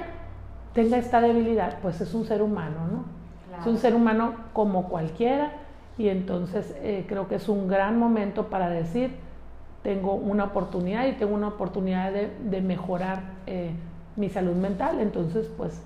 tenga 0.75 0.99
esta 0.99 1.21
debilidad? 1.21 1.79
Pues 1.81 2.01
es 2.01 2.15
un 2.15 2.25
ser 2.25 2.43
humano, 2.43 2.87
¿no? 2.91 3.19
Es 3.61 3.67
un 3.67 3.79
ser 3.79 3.95
humano 3.95 4.35
como 4.53 4.89
cualquiera 4.89 5.51
y 5.97 6.09
entonces 6.09 6.77
eh, 6.81 7.05
creo 7.09 7.27
que 7.27 7.35
es 7.35 7.49
un 7.49 7.67
gran 7.67 7.99
momento 7.99 8.47
para 8.47 8.69
decir, 8.71 9.17
tengo 9.83 10.15
una 10.15 10.45
oportunidad 10.45 11.07
y 11.07 11.13
tengo 11.13 11.35
una 11.35 11.49
oportunidad 11.49 12.13
de, 12.13 12.61
mejorar 12.61 13.23
eh, 13.47 13.73
mi 14.15 14.29
salud 14.29 14.55
mental, 14.55 15.01
entonces 15.01 15.51
pues 15.57 15.83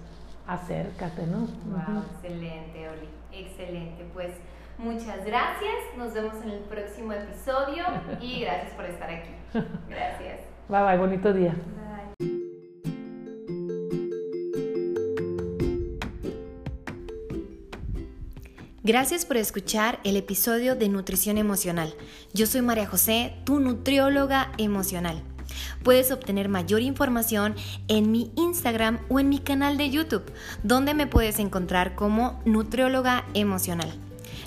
acércate, 0.46 1.26
¿no? 1.26 1.38
Wow, 1.38 2.02
excelente, 2.14 2.88
Oli, 2.88 3.40
excelente. 3.40 4.04
Pues 4.12 4.32
Muchas 4.78 5.24
gracias, 5.24 5.74
nos 5.96 6.12
vemos 6.12 6.34
en 6.42 6.50
el 6.50 6.60
próximo 6.60 7.12
episodio 7.12 7.84
y 8.20 8.40
gracias 8.40 8.72
por 8.74 8.84
estar 8.86 9.10
aquí. 9.10 9.30
Gracias. 9.88 10.40
Bye 10.68 10.82
bye, 10.82 10.96
bonito 10.96 11.32
día. 11.32 11.54
Bye. 11.54 12.42
Gracias 18.84 19.24
por 19.24 19.36
escuchar 19.36 20.00
el 20.02 20.16
episodio 20.16 20.74
de 20.74 20.88
Nutrición 20.88 21.38
Emocional. 21.38 21.94
Yo 22.32 22.46
soy 22.46 22.62
María 22.62 22.86
José, 22.86 23.36
tu 23.44 23.60
nutrióloga 23.60 24.50
emocional. 24.58 25.22
Puedes 25.84 26.10
obtener 26.10 26.48
mayor 26.48 26.80
información 26.80 27.54
en 27.86 28.10
mi 28.10 28.32
Instagram 28.34 28.98
o 29.08 29.20
en 29.20 29.28
mi 29.28 29.38
canal 29.38 29.76
de 29.76 29.90
YouTube, 29.90 30.24
donde 30.64 30.94
me 30.94 31.06
puedes 31.06 31.38
encontrar 31.38 31.94
como 31.94 32.42
nutrióloga 32.44 33.24
emocional. 33.34 33.92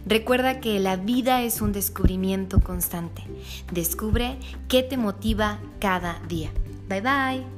Recuerda 0.05 0.59
que 0.59 0.79
la 0.79 0.97
vida 0.97 1.41
es 1.41 1.61
un 1.61 1.71
descubrimiento 1.71 2.59
constante. 2.61 3.23
Descubre 3.71 4.37
qué 4.67 4.83
te 4.83 4.97
motiva 4.97 5.59
cada 5.79 6.19
día. 6.27 6.51
Bye 6.87 7.01
bye. 7.01 7.54